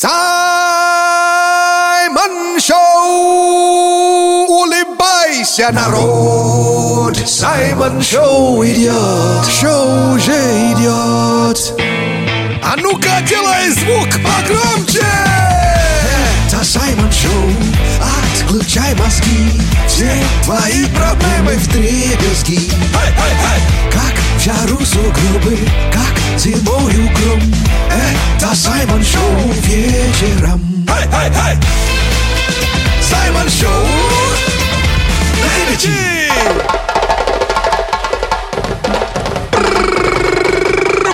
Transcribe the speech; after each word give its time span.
Саймон 0.00 0.14
Шоу! 2.60 4.46
Улыбайся, 4.46 5.70
народ! 5.72 7.16
Саймон 7.26 8.00
Шоу 8.00 8.64
идет! 8.64 9.44
Шоу 9.60 10.14
уже 10.14 10.40
идет! 10.70 11.74
А 12.62 12.76
ну-ка, 12.76 13.22
делай 13.28 13.70
звук 13.70 14.08
погромче! 14.22 15.04
Это 16.46 16.64
Саймон 16.64 17.10
Шоу! 17.10 17.50
Отключай 18.46 18.94
мозги! 18.94 19.60
Все 19.88 20.12
твои 20.44 20.86
проблемы 20.94 21.56
в 21.56 21.66
дребезги! 21.72 22.70
Как 23.92 23.97
в 24.38 24.40
жару 24.40 24.78
сугробы, 24.84 25.58
как 25.92 26.38
зимою 26.38 27.10
гром 27.10 27.42
Это 27.90 28.54
Саймон 28.54 29.02
Шоу 29.04 29.52
вечером 29.62 30.86
Саймон 33.02 33.48
Шоу 33.48 33.86
на 35.40 35.48
Energy! 35.64 36.30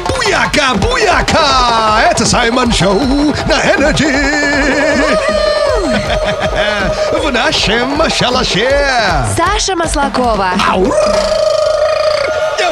Буяка, 0.06 0.74
буяка! 0.74 2.00
Это 2.10 2.26
Саймон 2.26 2.72
Шоу 2.72 3.34
на 3.46 3.62
Energy! 3.74 4.12
В 7.22 7.32
нашем 7.32 8.02
шалаше! 8.10 8.68
Саша 9.36 9.74
Маслакова. 9.76 10.50
Ау! 10.70 10.92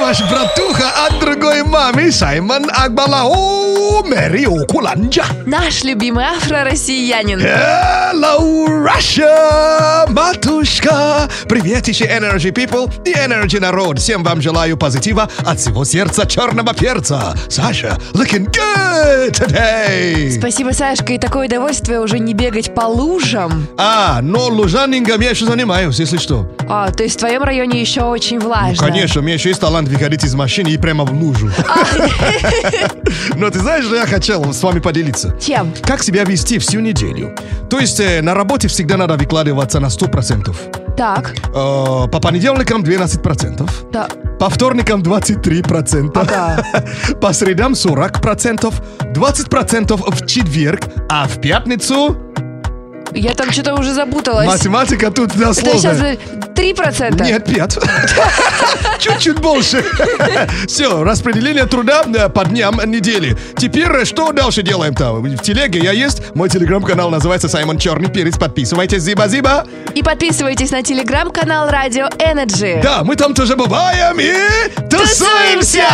Ваш 0.02 0.20
братуха 0.23 0.91
от 1.06 1.20
другой 1.20 1.62
мамы 1.62 2.11
Саймон 2.11 2.69
Мэри 4.04 4.46
Окуланджа. 4.46 5.24
Наш 5.46 5.84
любимый 5.84 6.24
афро-россиянин. 6.24 7.41
Hello, 7.41 8.66
Russia, 8.66 10.11
матушка! 10.11 11.28
Привет 11.48 11.89
еще 11.89 12.05
Energy 12.05 12.52
People 12.52 12.91
и 13.05 13.12
Energy 13.12 13.61
народ. 13.61 13.98
Всем 13.98 14.22
вам 14.22 14.41
желаю 14.41 14.77
позитива 14.77 15.28
от 15.47 15.58
всего 15.58 15.84
сердца 15.84 16.27
черного 16.27 16.74
перца. 16.74 17.34
Саша, 17.48 17.98
looking 18.12 18.47
good 18.47 19.33
today. 19.33 20.39
Спасибо, 20.39 20.70
Сашка, 20.72 21.14
и 21.14 21.19
такое 21.19 21.46
удовольствие 21.46 22.00
уже 22.00 22.19
не 22.19 22.34
бегать 22.34 22.74
по 22.74 22.83
лужам. 22.83 23.67
А, 23.78 24.20
но 24.22 24.48
лужанингом 24.48 25.20
я 25.20 25.30
еще 25.30 25.46
занимаюсь, 25.46 25.98
если 25.98 26.19
что. 26.19 26.46
А, 26.69 26.91
то 26.91 27.02
есть 27.02 27.17
в 27.17 27.19
твоем 27.19 27.42
районе 27.42 27.80
еще 27.80 28.02
очень 28.02 28.39
влажно. 28.39 28.77
Конечно, 28.86 29.20
у 29.20 29.24
меня 29.24 29.34
еще 29.34 29.48
есть 29.48 29.61
талант 29.61 29.89
выходить 29.89 30.24
из 30.24 30.34
машины 30.34 30.69
и 30.69 30.78
прямо 30.78 31.05
в 31.05 31.12
лужу. 31.12 31.50
Но 33.36 33.50
ты 33.50 33.58
знаешь, 33.58 33.72
что 33.81 33.95
я 33.97 34.06
хотел 34.06 34.53
с 34.53 34.62
вами 34.62 34.81
поделиться? 34.81 35.34
Чем? 35.41 35.73
Как 35.83 36.03
себя 36.03 36.25
вести 36.25 36.59
всю 36.59 36.81
неделю? 36.81 37.34
То 37.70 37.79
есть 37.79 38.01
э, 38.01 38.20
на 38.23 38.34
работе 38.34 38.69
всегда 38.69 38.97
надо 38.97 39.17
выкладываться 39.17 39.81
на 39.81 39.87
100%. 39.87 40.55
Так, 40.97 41.34
Э, 41.55 42.06
по 42.09 42.20
понедельникам 42.20 42.83
12%. 42.83 43.69
да. 43.92 44.09
По 44.39 44.51
вторникам 44.51 45.03
23%. 45.03 46.11
Ага. 46.17 46.64
По 47.20 47.33
средам 47.33 47.75
40%. 47.75 48.73
20% 49.14 50.11
в 50.11 50.27
четверг. 50.27 50.81
А 51.09 51.29
в 51.29 51.41
пятницу 51.41 52.17
Я 53.14 53.34
там 53.34 53.52
что-то 53.52 53.74
уже 53.74 53.92
запуталась. 53.94 54.46
математика 54.46 55.10
тут 55.10 55.34
Это 55.36 55.55
сейчас 55.55 55.98
дословно. 55.98 56.16
3%? 56.55 57.24
Нет, 57.24 57.44
пять. 57.44 57.78
Чуть-чуть 58.98 59.38
больше. 59.41 59.84
Все, 60.68 61.02
распределение 61.02 61.66
труда 61.66 62.05
э, 62.06 62.28
по 62.28 62.44
дням 62.44 62.80
недели. 62.84 63.36
Теперь 63.56 63.90
э, 63.90 64.05
что 64.05 64.33
дальше 64.33 64.62
делаем-то? 64.62 65.14
В 65.14 65.38
телеге 65.38 65.80
я 65.80 65.92
есть. 65.92 66.34
Мой 66.34 66.48
телеграм-канал 66.48 67.10
называется 67.10 67.48
Саймон 67.48 67.78
Черный 67.78 68.10
Перец. 68.10 68.38
Подписывайтесь, 68.38 69.02
зиба-зиба. 69.02 69.66
И 69.94 70.02
подписывайтесь 70.02 70.70
на 70.70 70.83
телеграм-канал 70.83 71.68
Радио 71.68 72.06
Energy. 72.18 72.80
Да, 72.83 73.02
мы 73.02 73.16
там 73.16 73.34
тоже 73.34 73.56
бываем 73.56 74.18
и 74.20 74.33
тусуемся! 74.89 75.86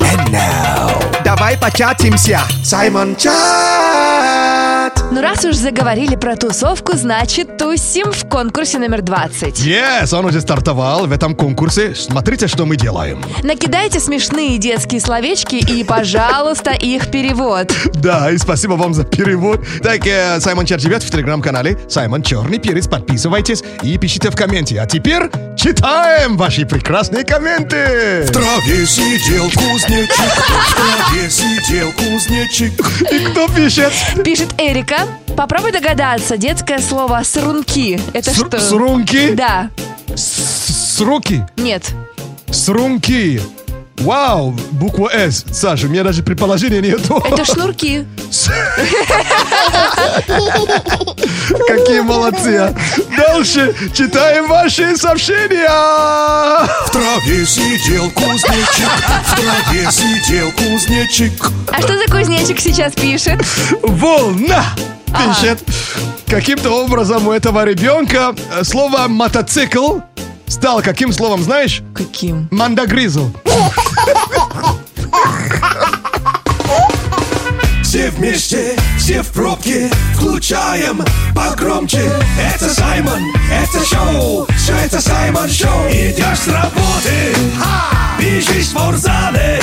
And 0.00 0.30
now, 0.30 1.22
давай 1.24 1.56
початимся. 1.58 2.40
Саймон 2.62 3.16
Чат! 3.16 4.95
Ну 5.12 5.22
раз 5.22 5.44
уж 5.44 5.54
заговорили 5.54 6.16
про 6.16 6.36
тусовку, 6.36 6.96
значит 6.96 7.56
тусим 7.56 8.12
в 8.12 8.28
конкурсе 8.28 8.78
номер 8.78 9.02
20. 9.02 9.60
Yes, 9.60 10.12
он 10.16 10.26
уже 10.26 10.40
стартовал 10.40 11.06
в 11.06 11.12
этом 11.12 11.34
конкурсе. 11.34 11.94
Смотрите, 11.94 12.48
что 12.48 12.66
мы 12.66 12.76
делаем. 12.76 13.22
Накидайте 13.42 14.00
смешные 14.00 14.58
детские 14.58 15.00
словечки 15.00 15.54
и, 15.54 15.84
пожалуйста, 15.84 16.72
их 16.72 17.10
перевод. 17.10 17.72
Да, 18.06 18.30
и 18.30 18.38
спасибо 18.38 18.74
вам 18.74 18.94
за 18.94 19.04
перевод. 19.04 19.66
Так, 19.82 20.06
э, 20.06 20.38
Саймон 20.40 20.64
Чар 20.64 20.78
живет 20.78 21.02
в 21.02 21.10
телеграм-канале 21.10 21.76
Саймон 21.88 22.22
Черный 22.22 22.58
Перец. 22.58 22.86
Подписывайтесь 22.86 23.64
и 23.82 23.98
пишите 23.98 24.30
в 24.30 24.36
комменте. 24.36 24.80
А 24.80 24.86
теперь 24.86 25.28
читаем 25.56 26.36
ваши 26.36 26.66
прекрасные 26.66 27.24
комменты. 27.24 28.26
В 28.28 28.32
траве 28.32 28.86
сидел 28.86 29.44
кузнечик, 29.50 30.12
в 30.12 30.74
траве 30.74 31.30
сидел 31.30 31.90
кузнечик. 31.92 32.72
И 33.10 33.18
кто 33.30 33.48
пишет? 33.48 33.92
Пишет 34.22 34.50
Эрика. 34.58 34.95
Попробуй 35.36 35.72
догадаться, 35.72 36.36
детское 36.36 36.78
слово 36.80 37.20
«срунки». 37.24 38.00
Это 38.14 38.30
С- 38.32 38.36
что? 38.36 38.58
Срунки? 38.58 39.32
Да. 39.34 39.70
С- 40.14 40.96
Сруки? 40.96 41.46
Нет. 41.56 41.90
Срунки. 42.50 43.40
Вау, 44.00 44.54
буква 44.72 45.10
С. 45.12 45.44
Саша, 45.52 45.86
у 45.86 45.90
меня 45.90 46.04
даже 46.04 46.22
предположения 46.22 46.80
нету. 46.80 47.22
Это 47.24 47.44
шнурки. 47.44 48.06
Какие 51.66 52.00
молодцы, 52.00 52.56
а. 52.56 52.74
Дальше 53.16 53.74
читаем 53.94 54.48
ваши 54.48 54.96
сообщения. 54.96 55.66
В 55.66 56.90
траве 56.90 57.46
сидел 57.46 58.10
кузнечик, 58.10 58.90
в 59.26 59.34
траве 59.34 59.90
сидел 59.90 60.52
кузнечик. 60.52 61.50
А 61.72 61.80
что 61.80 61.98
за 61.98 62.04
кузнечик 62.06 62.60
сейчас 62.60 62.92
пишет? 62.92 63.40
Волна 63.82 64.64
пишет. 65.06 65.58
Каким-то 66.26 66.70
образом 66.70 67.28
у 67.28 67.32
этого 67.32 67.64
ребенка 67.64 68.34
э, 68.52 68.64
слово 68.64 69.06
мотоцикл 69.08 70.00
стал 70.46 70.82
каким 70.82 71.12
словом, 71.12 71.42
знаешь? 71.42 71.82
Каким? 71.94 72.48
Мандагризл. 72.50 73.30
Все 77.82 78.10
вместе, 78.10 78.76
все 78.98 79.22
в 79.22 79.28
пробке, 79.28 79.90
включаем 80.14 81.02
погромче. 81.34 82.12
Это 82.38 82.68
Саймон, 82.68 83.22
это 83.50 83.86
шоу, 83.86 84.46
все 84.56 84.74
это 84.84 85.00
Саймон 85.00 85.48
Шоу. 85.48 85.88
Идешь 85.88 86.40
с 86.40 86.48
работы, 86.48 87.36
бежишь 88.18 88.66
в 88.66 88.70
спортзале. 88.70 89.62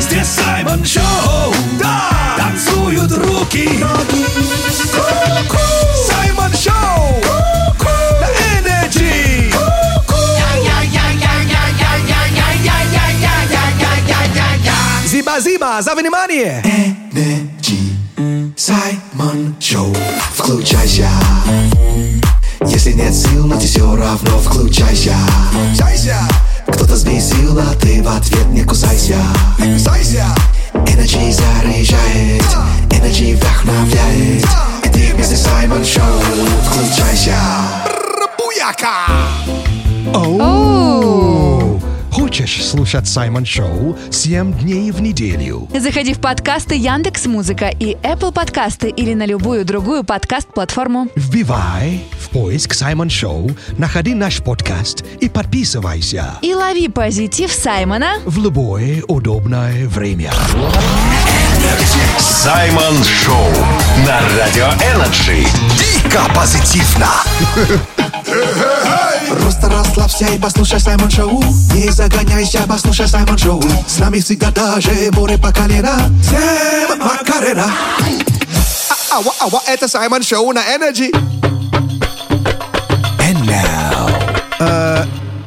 Здесь 0.00 0.28
Саймон 0.28 0.84
Шоу, 0.84 1.52
да, 1.80 2.10
танцуют 2.36 3.10
руки. 3.12 3.84
Ку-ку. 4.92 5.77
Зиба-зиба, 15.38 15.82
за 15.82 15.94
внимание! 15.94 16.62
Energy, 16.64 18.56
Саймон 18.56 19.54
Шоу. 19.60 19.94
Включайся. 20.34 21.08
Если 22.66 22.92
нет 22.92 23.14
сил, 23.14 23.46
но 23.46 23.54
ты 23.54 23.66
все 23.66 23.94
равно 23.94 24.38
включайся. 24.38 25.14
Чайся! 25.78 26.18
Кто-то 26.66 26.94
взбесил, 26.94 27.56
а 27.56 27.72
ты 27.76 28.02
в 28.02 28.08
ответ 28.08 28.46
не 28.48 28.64
кусайся. 28.64 29.18
Не 29.60 29.74
кусайся! 29.74 30.26
Energy 30.72 31.30
заряжает, 31.30 32.42
Energy 32.90 33.36
вдохновляет. 33.36 34.44
И 34.84 34.88
ты 34.88 35.14
вместе 35.14 35.36
Саймон 35.36 35.84
Шоу. 35.84 36.20
Включайся. 36.64 37.36
Буяка! 38.38 39.06
Оу. 40.14 40.57
Хочешь 42.38 42.64
слушать 42.64 43.08
Саймон 43.08 43.44
Шоу 43.44 43.98
7 44.12 44.60
дней 44.60 44.92
в 44.92 45.02
неделю? 45.02 45.68
Заходи 45.76 46.14
в 46.14 46.20
подкасты 46.20 46.76
Яндекс 46.76 47.26
Музыка 47.26 47.66
и 47.66 47.94
Apple 47.94 48.30
подкасты 48.32 48.90
или 48.90 49.12
на 49.14 49.26
любую 49.26 49.64
другую 49.64 50.04
подкаст-платформу. 50.04 51.08
Вбивай 51.16 52.04
в 52.12 52.28
поиск 52.28 52.74
Саймон 52.74 53.10
Шоу, 53.10 53.50
находи 53.76 54.14
наш 54.14 54.40
подкаст 54.40 55.04
и 55.20 55.28
подписывайся 55.28 56.34
И 56.40 56.54
лови 56.54 56.86
позитив 56.86 57.52
Саймона 57.52 58.20
в 58.24 58.40
любое 58.40 59.02
удобное 59.08 59.88
время. 59.88 60.30
Саймон 62.20 63.02
Шоу 63.02 63.50
на 64.06 64.20
Радио 64.38 64.68
Energy. 64.94 65.44
Дико 65.76 66.22
позитивно. 66.36 67.08
Просто 69.40 69.68
расслабься 69.68 70.26
и 70.26 70.38
послушай 70.38 70.80
Саймон 70.80 71.10
Шоу 71.10 71.42
Не 71.74 71.90
загоняйся, 71.90 72.64
послушай 72.68 73.08
Саймон 73.08 73.38
Шоу 73.38 73.62
С 73.86 73.98
нами 73.98 74.20
всегда 74.20 74.50
даже 74.50 74.90
море 75.12 75.38
по 75.38 75.52
колено 75.52 75.98
Всем 76.22 76.98
Макарена 76.98 77.70
Ава, 79.10 79.32
ава, 79.40 79.62
это 79.66 79.88
Саймон 79.88 80.22
Шоу 80.22 80.52
на 80.52 80.60
Energy. 80.60 81.10
And 83.20 83.46
now. 83.46 83.87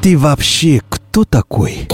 Ты 0.01 0.17
вообще 0.17 0.81
кто 0.89 1.23
такой? 1.25 1.85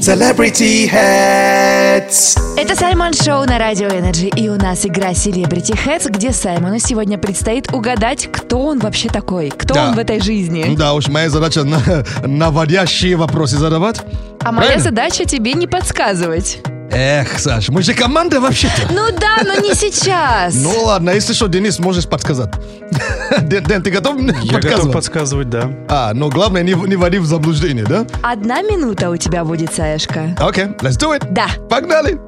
Celebrity 0.00 0.88
Heads. 0.90 2.38
Это 2.56 2.76
Саймон 2.76 3.12
Шоу 3.14 3.44
на 3.46 3.58
Радио 3.58 3.88
Energy, 3.88 4.28
и 4.28 4.48
у 4.48 4.54
нас 4.56 4.86
игра 4.86 5.10
Celebrity 5.10 5.76
Heads, 5.84 6.08
где 6.10 6.32
Саймону 6.32 6.78
сегодня 6.78 7.18
предстоит 7.18 7.72
угадать, 7.72 8.28
кто 8.30 8.60
он 8.60 8.78
вообще 8.78 9.08
такой, 9.08 9.50
кто 9.50 9.74
Да. 9.74 9.88
он 9.88 9.94
в 9.96 9.98
этой 9.98 10.20
жизни. 10.20 10.74
Да 10.76 10.94
уж, 10.94 11.08
моя 11.08 11.30
задача 11.30 11.64
на- 11.64 12.04
наводящие 12.24 13.16
вопросы 13.16 13.56
задавать. 13.58 14.00
А 14.40 14.52
моя 14.52 14.66
Правильно? 14.68 14.84
задача 14.84 15.24
тебе 15.24 15.54
не 15.54 15.66
подсказывать. 15.66 16.58
Эх, 16.96 17.40
Саш, 17.40 17.70
мы 17.70 17.82
же 17.82 17.92
команда 17.92 18.40
вообще-то. 18.40 18.92
Ну 18.92 19.08
да, 19.18 19.38
но 19.44 19.60
не 19.60 19.74
сейчас. 19.74 20.54
Ну 20.54 20.84
ладно, 20.84 21.10
если 21.10 21.32
что, 21.32 21.48
Денис, 21.48 21.78
можешь 21.80 22.06
подсказать. 22.06 22.50
Дэн, 23.42 23.82
ты 23.82 23.90
готов 23.90 24.20
Я 24.44 24.60
готов 24.60 24.92
подсказывать? 24.92 25.50
да. 25.50 25.70
А, 25.88 26.14
но 26.14 26.28
главное 26.28 26.62
не, 26.62 26.74
не 26.74 26.94
вводи 26.94 27.18
в 27.18 27.26
заблуждение, 27.26 27.84
да? 27.84 28.06
Одна 28.22 28.62
минута 28.62 29.10
у 29.10 29.16
тебя 29.16 29.44
будет, 29.44 29.74
Саешка. 29.74 30.36
Окей, 30.38 30.66
let's 30.82 30.98
do 30.98 31.18
it. 31.18 31.26
Да. 31.32 31.48
Погнали. 31.68 32.20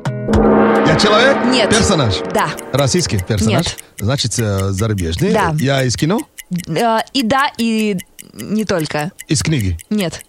Я 0.87 0.97
человек? 0.97 1.37
Нет. 1.47 1.71
Персонаж? 1.71 2.15
Да. 2.35 2.49
Российский 2.73 3.19
персонаж? 3.19 3.67
Нет. 3.67 3.79
Значит, 3.99 4.35
э, 4.39 4.71
зарубежный? 4.71 5.33
Да. 5.33 5.55
Я 5.61 5.85
из 5.85 5.97
кино? 5.97 6.21
Э, 6.67 6.99
И 7.13 7.23
да, 7.23 7.51
и 7.57 7.97
не 8.35 8.65
только. 8.65 9.13
Из 9.29 9.43
книги? 9.43 9.79
Нет. 9.91 10.23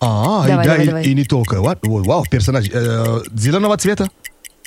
А, 0.00 0.46
Давай, 0.46 0.64
и 0.64 0.68
да, 0.68 0.72
давай, 0.72 0.84
и, 0.84 0.88
давай. 0.88 1.04
и 1.04 1.14
не 1.14 1.24
только. 1.24 1.60
Ой, 1.60 1.76
Вау, 1.82 2.24
персонаж. 2.30 2.66
Э, 2.72 3.20
зеленого 3.34 3.76
цвета? 3.76 4.08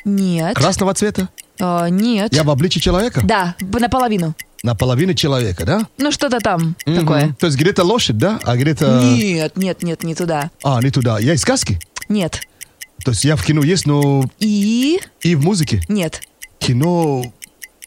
Нет. 0.06 0.56
Красного 0.56 0.94
цвета? 0.94 1.30
Э, 1.60 1.88
Нет. 1.90 2.34
Я 2.34 2.44
в 2.44 2.50
обличии 2.50 2.80
человека? 2.80 3.22
Да, 3.24 3.56
наполовину. 3.62 4.36
Наполовину 4.64 5.14
человека, 5.14 5.66
да? 5.66 5.88
Ну, 5.98 6.12
что-то 6.12 6.40
там 6.40 6.76
Мгм. 6.86 7.00
такое. 7.00 7.36
То 7.40 7.48
есть 7.48 7.58
где-то 7.58 7.84
лошадь, 7.84 8.18
да? 8.18 8.40
А 8.44 8.56
где-то... 8.56 9.02
Нет, 9.04 9.58
нет, 9.58 9.84
нет, 9.84 10.04
не 10.04 10.16
туда. 10.16 10.52
А, 10.64 10.82
не 10.82 10.90
туда. 10.90 11.20
Я 11.20 11.34
из 11.34 11.42
сказки? 11.42 11.80
Нет. 12.10 12.42
То 13.04 13.12
есть 13.12 13.26
я 13.26 13.36
в 13.36 13.44
кино 13.44 13.62
есть, 13.64 13.86
но 13.86 14.24
И... 14.40 15.00
и 15.22 15.36
в 15.36 15.44
музыке. 15.44 15.82
Нет. 15.90 16.22
Кино, 16.60 17.24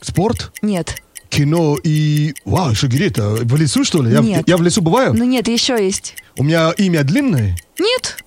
спорт, 0.02 0.52
Нет. 0.60 0.96
Кино 1.36 1.76
и... 1.82 2.34
Вау, 2.44 2.72
где-то? 2.72 3.30
В 3.42 3.56
лесу, 3.56 3.84
что 3.84 4.02
ли? 4.02 4.12
Я, 4.12 4.20
Нет. 4.20 4.44
я 4.48 4.56
в 4.56 4.62
лесу 4.62 4.80
бываю? 4.80 5.12
Ну 5.14 5.24
нет, 5.24 5.48
еще 5.48 5.74
есть. 5.82 6.14
У 6.38 6.42
меня 6.44 6.72
имя 6.78 7.04
длинное? 7.04 7.56
Нет. 7.78 8.24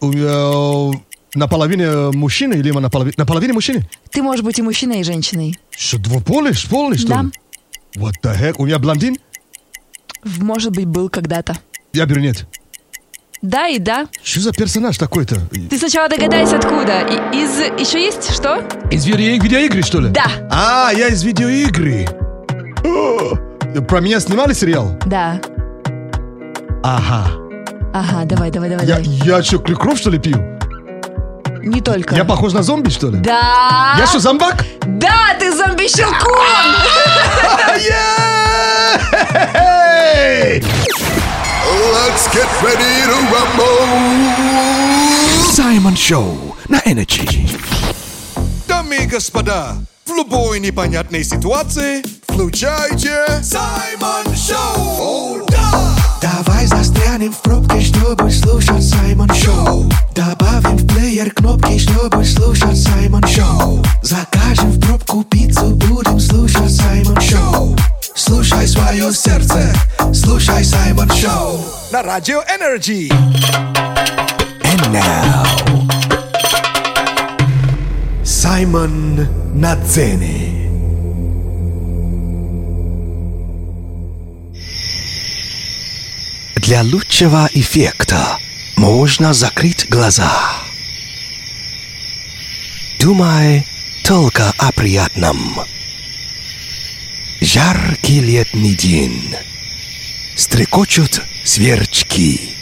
У 0.00 0.08
меня 0.12 1.00
наполовину 1.34 2.12
мужчина 2.12 2.54
или 2.54 2.70
наполовину, 2.72 3.14
наполовину 3.16 3.54
мужчины? 3.54 3.88
Ты 4.10 4.22
можешь 4.22 4.44
быть 4.44 4.58
и 4.58 4.62
мужчиной, 4.62 5.00
и 5.00 5.04
женщиной. 5.04 5.58
Что, 5.70 5.98
двуполый, 5.98 6.52
полный, 6.68 6.98
что 6.98 7.08
Да. 7.08 7.22
ли? 7.22 7.30
What 7.96 8.14
the 8.22 8.36
heck? 8.38 8.54
У 8.58 8.66
меня 8.66 8.78
блондин? 8.78 9.16
Может 10.24 10.72
быть, 10.72 10.86
был 10.86 11.08
когда-то. 11.08 11.56
Я 11.92 12.06
брюнет. 12.06 12.46
Да 13.42 13.68
и 13.68 13.78
да. 13.78 14.06
Что 14.22 14.40
за 14.40 14.52
персонаж 14.52 14.98
такой-то? 14.98 15.40
Ты 15.70 15.78
сначала 15.78 16.08
догадайся, 16.08 16.56
откуда. 16.58 17.00
И- 17.00 17.42
из... 17.42 17.80
Еще 17.80 18.04
есть 18.04 18.30
что? 18.34 18.58
Из 18.90 19.06
видео- 19.06 19.42
видеоигры, 19.42 19.82
что 19.82 20.00
ли? 20.00 20.10
Да. 20.10 20.26
А, 20.50 20.92
я 20.92 21.08
из 21.08 21.22
видеоигры. 21.22 22.06
Про 22.82 24.00
меня 24.00 24.20
снимали 24.20 24.52
сериал? 24.52 24.96
Да. 25.06 25.40
Ага. 26.82 27.30
Ага, 27.92 28.24
давай, 28.24 28.50
давай, 28.50 28.70
давай, 28.70 28.86
Я, 28.86 28.96
давай. 28.96 29.10
я 29.24 29.42
что, 29.42 29.58
кровь, 29.58 30.00
что 30.00 30.10
ли, 30.10 30.18
пью? 30.18 30.36
Не 31.62 31.80
только. 31.80 32.14
Я 32.14 32.24
похож 32.24 32.52
на 32.52 32.62
зомби, 32.62 32.90
что 32.90 33.08
ли? 33.10 33.18
Да. 33.18 33.96
Я 33.98 34.06
что, 34.06 34.20
зомбак? 34.20 34.64
Да, 34.86 35.34
ты 35.38 35.52
зомби-щелкун! 35.52 36.20
Let's 41.92 42.26
get 42.32 42.48
ready 42.62 43.02
to 43.06 43.16
rumble. 43.32 43.86
Саймон 45.52 45.96
Шоу 45.96 46.56
на 46.68 46.80
Energy. 46.80 47.48
Дамы 48.66 48.96
и 49.04 49.06
господа, 49.06 49.76
в 50.06 50.10
любой 50.14 50.60
непонятной 50.60 51.22
ситуации 51.24 52.02
включайте 52.40 53.26
Саймон 53.42 54.34
Шоу. 54.34 55.44
да! 55.48 55.94
Давай 56.22 56.66
застрянем 56.66 57.32
в 57.32 57.38
пробке, 57.42 57.80
чтобы 57.82 58.30
слушать 58.30 58.82
Саймон 58.82 59.28
Шоу 59.34 59.90
Добавим 60.14 60.76
в 60.76 60.86
плеер 60.86 61.30
кнопки, 61.32 61.78
чтобы 61.78 62.24
слушать 62.24 62.80
Саймон 62.82 63.26
Шоу 63.26 63.84
Закажем 64.02 64.70
в 64.70 64.80
пробку 64.80 65.22
пиццу, 65.24 65.74
будем 65.74 66.18
слушать 66.18 66.74
Саймон 66.74 67.20
Шоу 67.20 67.76
Слушай 68.14 68.66
свое 68.66 69.12
сердце, 69.12 69.72
слушай 70.14 70.64
Саймон 70.64 71.10
Шоу 71.10 71.60
На 71.92 72.02
Радио 72.02 72.42
Energy. 72.42 73.10
And 74.62 74.92
now. 74.92 75.46
Саймон 78.24 79.26
на 79.52 79.76
цене 79.84 80.49
Для 86.70 86.82
лучшего 86.82 87.50
эффекта 87.52 88.38
можно 88.76 89.32
закрыть 89.32 89.88
глаза. 89.88 90.30
Думай 93.00 93.66
только 94.04 94.52
о 94.56 94.70
приятном. 94.70 95.62
Жаркий 97.40 98.20
летний 98.20 98.76
день. 98.76 99.34
Стрекочут 100.36 101.24
сверчки. 101.42 102.54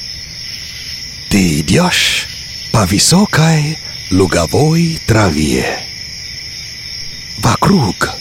Ты 1.28 1.60
идешь 1.60 2.28
по 2.72 2.86
высокой 2.86 3.76
луговой 4.10 4.98
траве. 5.04 5.80
Вокруг 7.36 8.14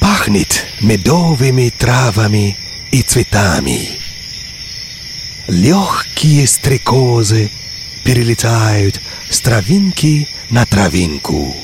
пахнет 0.00 0.64
медовыми 0.80 1.68
травами 1.68 2.56
и 2.90 3.02
цветами. 3.02 4.03
Легкие 5.46 6.46
стрекозы 6.46 7.50
перелетают 8.02 9.00
с 9.28 9.40
травинки 9.40 10.26
на 10.48 10.64
травинку. 10.64 11.54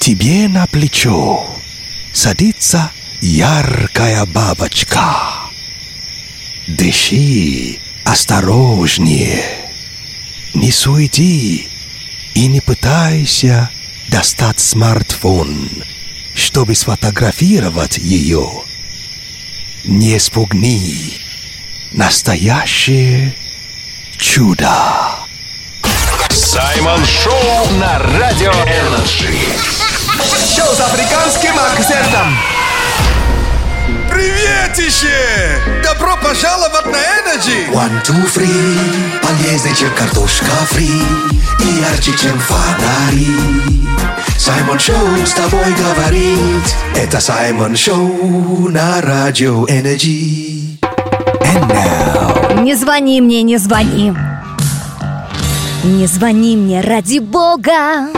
Тебе 0.00 0.48
на 0.48 0.66
плечо 0.66 1.46
садится 2.12 2.90
яркая 3.20 4.26
бабочка. 4.26 5.50
Дыши 6.66 7.78
осторожнее. 8.04 9.44
Не 10.52 10.72
суети 10.72 11.68
и 12.34 12.46
не 12.48 12.60
пытайся 12.60 13.70
достать 14.08 14.58
смартфон, 14.58 15.70
чтобы 16.34 16.74
сфотографировать 16.74 17.98
ее. 17.98 18.64
Не 19.84 20.18
спугни 20.18 21.20
настоящее 21.92 23.34
чудо. 24.16 24.70
Саймон 26.30 27.04
Шоу 27.04 27.70
на 27.78 27.98
Радио 28.18 28.52
Energy. 28.52 29.34
Шоу 30.54 30.74
с 30.74 30.80
африканским 30.80 31.58
акцентом. 31.58 32.38
Приветище! 34.10 35.60
Добро 35.82 36.16
пожаловать 36.16 36.86
на 36.86 36.96
Energy! 36.96 37.72
One, 37.72 38.02
two, 38.04 38.26
three 38.32 39.20
Полезнее, 39.20 39.74
чем 39.74 39.92
картошка 39.94 40.46
фри 40.68 40.90
И 41.60 41.80
ярче, 41.80 42.12
чем 42.16 42.38
фонари 42.38 43.34
Саймон 44.36 44.78
Шоу 44.78 45.16
с 45.24 45.32
тобой 45.32 45.72
говорит 45.74 46.74
Это 46.94 47.20
Саймон 47.20 47.76
Шоу 47.76 48.68
на 48.68 49.00
Радио 49.00 49.64
Energy 49.66 50.59
Не 52.62 52.76
звони 52.76 53.20
мне, 53.20 53.42
не 53.42 53.58
звони. 53.58 54.14
Не 55.84 56.06
звони 56.06 56.56
мне 56.56 56.80
ради 56.80 57.20
бога. 57.20 58.08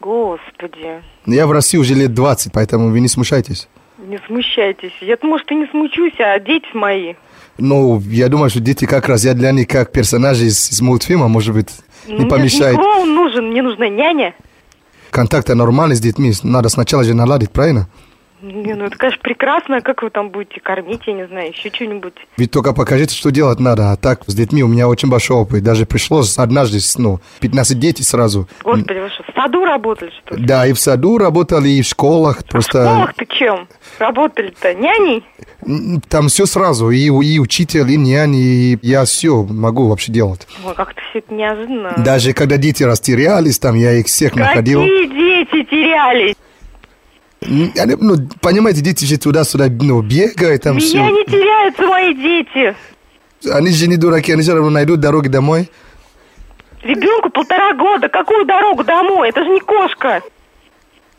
Господи, 0.00 1.02
Я 1.26 1.46
в 1.46 1.52
России 1.52 1.76
уже 1.76 1.94
лет 1.94 2.14
20, 2.14 2.52
поэтому 2.52 2.90
вы 2.90 3.00
не 3.00 3.08
смущайтесь. 3.08 3.68
не 3.98 4.18
смущайтесь. 4.26 4.92
Я, 5.00 5.18
может, 5.22 5.50
и 5.50 5.56
не 5.56 5.66
смучусь, 5.66 6.14
а 6.20 6.38
дети 6.38 6.68
мои. 6.72 7.14
Ну, 7.58 8.00
я 8.08 8.28
думаю, 8.28 8.50
что 8.50 8.60
дети 8.60 8.84
как 8.84 9.08
раз, 9.08 9.24
я 9.24 9.34
для 9.34 9.50
них 9.50 9.66
как 9.68 9.90
персонажи 9.90 10.46
из, 10.46 10.70
из 10.70 10.80
мультфильма, 10.80 11.28
может 11.28 11.54
быть, 11.54 11.68
не 12.06 12.24
помешает. 12.24 12.76
не 12.76 12.82
клоун 12.82 13.14
нужен, 13.14 13.50
мне 13.50 13.62
нужна 13.62 13.88
няня. 13.88 14.34
Контакты 15.10 15.54
нормальные 15.54 15.96
с 15.96 16.00
детьми, 16.00 16.32
надо 16.42 16.68
сначала 16.68 17.02
же 17.02 17.14
наладить, 17.14 17.50
правильно? 17.50 17.88
Не, 18.42 18.74
ну 18.74 18.84
это, 18.84 18.96
конечно, 18.96 19.20
прекрасно. 19.22 19.80
Как 19.80 20.02
вы 20.02 20.10
там 20.10 20.30
будете 20.30 20.60
кормить, 20.60 21.02
я 21.06 21.14
не 21.14 21.26
знаю, 21.26 21.50
еще 21.50 21.70
что-нибудь. 21.72 22.14
Вы 22.36 22.46
только 22.46 22.72
покажите, 22.72 23.14
что 23.14 23.30
делать 23.30 23.58
надо. 23.58 23.92
А 23.92 23.96
так, 23.96 24.22
с 24.26 24.34
детьми 24.34 24.62
у 24.62 24.68
меня 24.68 24.88
очень 24.88 25.08
большой 25.08 25.38
опыт. 25.38 25.62
Даже 25.62 25.86
пришлось 25.86 26.38
однажды, 26.38 26.78
ну, 26.98 27.20
15 27.40 27.78
детей 27.78 28.04
сразу. 28.04 28.48
Господи, 28.62 28.98
вы 28.98 29.08
что, 29.10 29.22
в 29.24 29.34
саду 29.34 29.64
работали, 29.64 30.12
что 30.24 30.36
ли? 30.36 30.44
Да, 30.44 30.66
и 30.66 30.72
в 30.72 30.78
саду 30.78 31.18
работали, 31.18 31.68
и 31.68 31.82
в 31.82 31.86
школах. 31.86 32.40
В 32.40 32.44
Просто 32.44 32.84
школах 32.84 33.14
ты 33.14 33.26
чем? 33.26 33.68
Работали-то 33.98 34.74
няней? 34.74 35.24
там 36.08 36.28
все 36.28 36.46
сразу. 36.46 36.90
И, 36.90 37.06
и 37.06 37.38
учитель, 37.38 37.90
и 37.90 37.96
нянь, 37.96 38.34
и 38.36 38.78
я 38.82 39.04
все 39.04 39.42
могу 39.42 39.88
вообще 39.88 40.12
делать. 40.12 40.46
Ой, 40.64 40.74
как-то 40.74 41.00
все 41.10 41.18
это 41.18 41.34
неожиданно. 41.34 41.94
Даже 41.98 42.32
когда 42.32 42.56
дети 42.56 42.84
растерялись, 42.84 43.58
там 43.58 43.74
я 43.74 43.94
их 43.94 44.06
всех 44.06 44.34
находил. 44.36 44.80
Какие 44.80 45.06
дети 45.06 45.64
терялись? 45.68 46.34
Ну, 47.40 48.16
понимаете, 48.40 48.80
дети 48.80 49.04
же 49.04 49.16
туда-сюда 49.18 49.68
ну, 49.68 50.02
бегают, 50.02 50.62
там 50.62 50.76
Меня 50.76 50.86
все. 50.86 50.98
не 51.10 51.24
теряются 51.24 51.82
мои 51.86 52.14
дети. 52.14 52.74
Они 53.50 53.70
же 53.70 53.86
не 53.88 53.96
дураки, 53.96 54.32
они 54.32 54.42
же 54.42 54.52
равно 54.54 54.70
найдут 54.70 55.00
дороги 55.00 55.28
домой. 55.28 55.70
Ребенку 56.82 57.30
полтора 57.30 57.74
года. 57.74 58.08
Какую 58.08 58.44
дорогу 58.44 58.84
домой? 58.84 59.28
Это 59.28 59.44
же 59.44 59.50
не 59.50 59.60
кошка. 59.60 60.22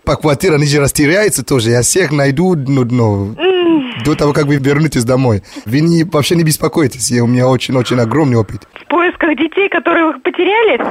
По 0.03 0.15
квартире 0.15 0.55
они 0.55 0.65
же 0.65 0.79
растеряются 0.79 1.43
тоже. 1.45 1.69
Я 1.71 1.81
всех 1.81 2.11
найду, 2.11 2.55
ну, 2.55 2.83
ну, 2.83 3.35
до 4.03 4.15
того, 4.15 4.33
как 4.33 4.45
вы 4.45 4.55
вернетесь 4.55 5.03
домой. 5.03 5.43
Вы 5.65 5.81
не, 5.81 6.03
вообще 6.03 6.35
не 6.35 6.43
беспокойтесь, 6.43 7.11
я- 7.11 7.23
у 7.23 7.27
меня 7.27 7.47
очень-очень 7.47 7.99
огромный 7.99 8.37
опыт. 8.37 8.67
В 8.73 8.85
поисках 8.87 9.37
детей, 9.37 9.69
которые 9.69 10.07
вы 10.13 10.19
потеряли? 10.19 10.81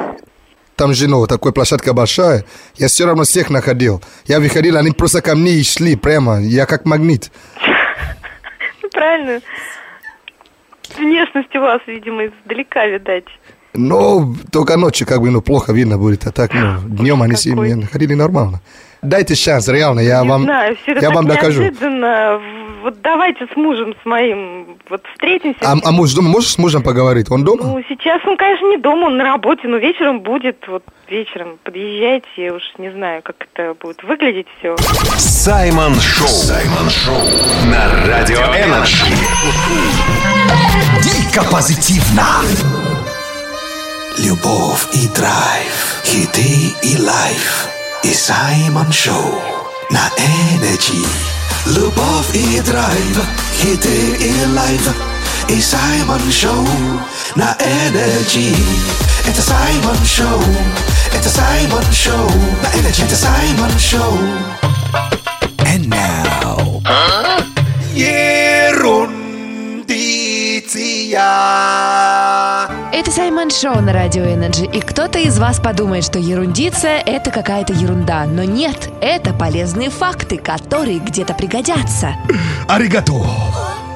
Там 0.78 0.94
же, 0.94 1.08
такая 1.26 1.52
площадка 1.52 1.92
большая, 1.92 2.44
я 2.76 2.86
все 2.86 3.04
равно 3.04 3.24
всех 3.24 3.50
находил. 3.50 4.00
Я 4.26 4.38
выходил, 4.38 4.76
они 4.76 4.92
просто 4.92 5.20
ко 5.20 5.34
мне 5.34 5.54
и 5.54 5.64
шли 5.64 5.96
прямо, 5.96 6.40
я 6.40 6.66
как 6.66 6.84
магнит. 6.84 7.32
Правильно. 8.92 9.40
Внешность 10.96 11.54
у 11.56 11.60
вас, 11.60 11.80
видимо, 11.88 12.26
издалека, 12.26 12.86
видать. 12.86 13.24
Но 13.78 14.34
только 14.52 14.76
ночью 14.76 15.06
как 15.06 15.20
бы, 15.20 15.30
ну, 15.30 15.40
плохо 15.40 15.72
видно 15.72 15.98
будет, 15.98 16.26
а 16.26 16.32
так, 16.32 16.52
ну, 16.52 16.78
днем 16.84 17.22
они 17.22 17.32
меня 17.32 17.76
находили 17.76 18.14
нормально. 18.14 18.60
Дайте 19.02 19.36
шанс, 19.36 19.68
реально, 19.68 20.00
я 20.00 20.22
не 20.22 20.28
вам, 20.28 20.42
знаю, 20.42 20.76
все 20.82 20.94
я 20.94 21.00
так 21.00 21.14
вам 21.14 21.28
докажу. 21.28 21.62
неожиданно. 21.62 22.40
Вот 22.82 23.00
давайте 23.02 23.46
с 23.46 23.56
мужем, 23.56 23.94
с 24.02 24.06
моим, 24.06 24.78
вот 24.88 25.02
встретимся. 25.12 25.58
А, 25.62 25.76
а 25.82 25.92
муж 25.92 26.12
дома, 26.14 26.28
можешь 26.28 26.50
с 26.50 26.58
мужем 26.58 26.82
поговорить? 26.82 27.30
Он 27.30 27.44
дома? 27.44 27.64
Ну, 27.64 27.82
сейчас 27.88 28.20
он, 28.24 28.36
конечно, 28.36 28.66
не 28.66 28.78
дома, 28.78 29.06
он 29.06 29.16
на 29.16 29.24
работе, 29.24 29.68
но 29.68 29.76
вечером 29.76 30.20
будет. 30.20 30.64
Вот 30.66 30.82
вечером 31.08 31.58
подъезжайте, 31.62 32.26
я 32.36 32.54
уж 32.54 32.62
не 32.78 32.90
знаю, 32.90 33.22
как 33.22 33.36
это 33.52 33.74
будет 33.80 34.02
выглядеть 34.02 34.46
все. 34.58 34.76
Саймон 35.16 35.94
Шоу. 36.00 36.28
Саймон 36.28 36.90
Шоу. 36.90 37.20
На 37.70 38.06
Радио 38.06 38.38
Energy. 38.38 39.04
Дико 41.02 41.44
позитивно. 41.50 42.24
Любовь 44.18 44.88
и 44.92 45.06
драйв, 45.08 46.02
хиты 46.04 46.74
и 46.82 46.98
live. 46.98 47.68
И 48.02 48.12
Саймон 48.12 48.90
Шоу 48.90 49.40
на 49.90 50.10
Energy. 50.16 51.06
Любовь 51.66 52.34
и 52.34 52.60
драйв, 52.62 53.20
хиты 53.60 54.16
и 54.18 54.44
live. 54.54 54.92
И 55.48 55.60
Саймон 55.60 56.20
Шоу 56.32 56.66
на 57.36 57.56
Energy. 57.60 58.56
Это 59.24 59.40
Саймон 59.40 60.04
Шоу, 60.04 60.42
это 61.14 61.28
Саймон 61.28 61.84
Шоу 61.92 62.28
на 62.62 62.76
Energy. 62.80 63.04
Это 63.04 63.14
Саймон 63.14 63.78
Шоу. 63.78 64.18
And 65.60 65.88
now. 65.88 66.77
Саймон 73.38 73.50
Шоу 73.52 73.80
на 73.80 73.92
Радио 73.92 74.24
Energy, 74.24 74.64
и 74.64 74.80
кто-то 74.80 75.20
из 75.20 75.38
вас 75.38 75.60
подумает, 75.60 76.02
что 76.02 76.18
ерундиция– 76.18 77.00
это 77.06 77.30
какая-то 77.30 77.72
ерунда. 77.72 78.24
Но 78.24 78.42
нет, 78.42 78.90
это 79.00 79.32
полезные 79.32 79.90
факты, 79.90 80.38
которые 80.38 80.98
где-то 80.98 81.34
пригодятся. 81.34 82.16
Аригато. 82.68 83.12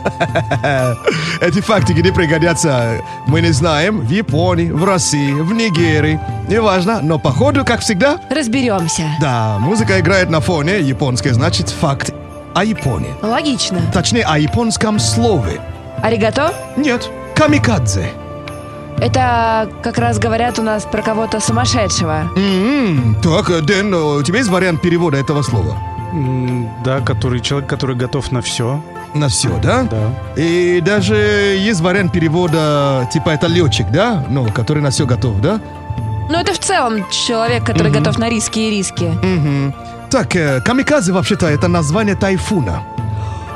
Эти 1.41 1.61
факты 1.61 1.93
где 1.93 2.13
пригодятся, 2.13 3.01
мы 3.27 3.41
не 3.41 3.51
знаем. 3.51 4.03
В 4.03 4.11
Японии, 4.11 4.71
в 4.71 4.85
России, 4.85 5.33
в 5.33 5.53
Нигерии. 5.53 6.21
Неважно, 6.49 7.01
но 7.03 7.19
походу, 7.19 7.65
как 7.65 7.81
всегда, 7.81 8.21
Разберемся. 8.31 9.11
да, 9.21 9.57
музыка 9.59 9.99
играет 9.99 10.31
на 10.31 10.41
фоне. 10.41 10.79
Японский 10.79 11.31
значит 11.31 11.69
факт 11.69 12.15
о 12.55 12.65
Японии. 12.65 13.13
Логично. 13.23 13.81
Точнее, 13.93 14.23
о 14.23 14.39
японском 14.39 15.01
слове. 15.01 15.61
Аригато? 16.01 16.55
Нет, 16.77 17.11
камикадзе. 17.35 18.22
Это 19.03 19.69
как 19.83 19.99
раз 19.99 20.19
говорят 20.21 20.59
у 20.59 20.63
нас 20.63 20.85
про 20.85 21.03
кого-то 21.03 21.41
сумасшедшего. 21.41 22.31
М, 22.37 23.17
Так, 23.23 23.51
Дэн, 23.67 23.93
э, 23.93 23.97
у 24.21 24.23
тебя 24.23 24.39
есть 24.39 24.51
вариант 24.51 24.81
перевода 24.81 25.17
этого 25.17 25.43
слова? 25.43 25.77
М, 26.13 26.69
Да, 26.85 27.01
который 27.01 27.41
человек, 27.41 27.69
который 27.69 27.97
готов 27.97 28.31
на 28.33 28.41
все. 28.41 28.81
На 29.15 29.27
все, 29.29 29.49
да? 29.63 29.83
Да. 29.91 30.11
И 30.37 30.81
даже 30.81 31.17
есть 31.17 31.81
вариант 31.81 32.13
перевода, 32.13 33.09
типа 33.13 33.31
это 33.31 33.49
летчик, 33.49 33.87
да? 33.91 34.25
Ну, 34.31 34.47
который 34.53 34.83
на 34.83 34.91
все 34.91 35.05
готов, 35.05 35.41
да? 35.41 35.61
Ну, 36.31 36.39
это 36.39 36.53
в 36.55 36.59
целом 36.59 37.05
человек, 37.11 37.65
который 37.67 37.91
готов 37.91 38.19
на 38.19 38.29
риски 38.31 38.61
и 38.61 38.71
риски. 38.71 39.05
Мгм. 39.23 39.75
Так, 40.11 40.37
э, 40.37 40.61
камикадзе 40.61 41.13
вообще-то 41.13 41.47
это 41.47 41.67
название 41.69 42.15
тайфуна. 42.15 42.83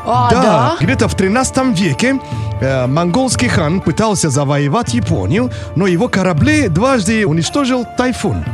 А, 0.06 0.30
да? 0.30 0.76
где-то 0.80 1.08
в 1.08 1.14
13 1.14 1.78
веке 1.78 2.20
э, 2.60 2.86
монгольский 2.86 3.48
хан 3.48 3.80
пытался 3.80 4.30
завоевать 4.30 4.94
Японию, 4.94 5.50
но 5.74 5.86
его 5.86 6.08
корабли 6.08 6.68
дважды 6.68 7.26
уничтожил 7.26 7.84
тайфун. 7.98 8.44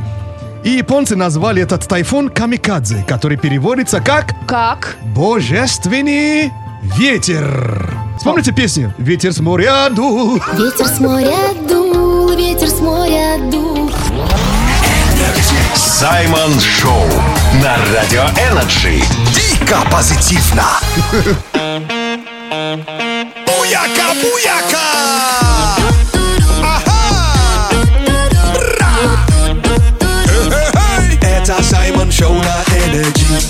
И 0.64 0.70
японцы 0.70 1.16
назвали 1.16 1.62
этот 1.62 1.86
тайфун 1.86 2.30
камикадзе, 2.30 3.04
который 3.06 3.36
переводится 3.36 4.00
как 4.00 4.34
Как? 4.46 4.96
«божественный 5.14 6.52
ветер». 6.96 7.90
Вспомните 8.16 8.52
песню 8.52 8.94
«Ветер 8.98 9.32
с 9.32 9.40
моря 9.40 9.88
дул». 9.90 10.40
Ветер 10.54 10.86
с 10.86 11.00
моря 11.00 11.36
дул, 11.68 12.30
ветер 12.36 12.68
с 12.68 12.80
моря 12.80 13.38
дул. 13.50 13.90
Саймон 15.74 16.60
Шоу. 16.60 17.06
На 17.62 17.76
Радио 17.92 18.24
Energy. 18.50 19.02
Дико 19.34 19.78
позитивно. 19.90 20.64
Буяка, 23.46 24.14
буяка. 24.20 24.88
Ага. 26.62 26.92
Это 31.22 31.62
Саймон 31.62 32.10
Шоу 32.12 32.34
на 32.34 32.62
Energy. 32.76 33.40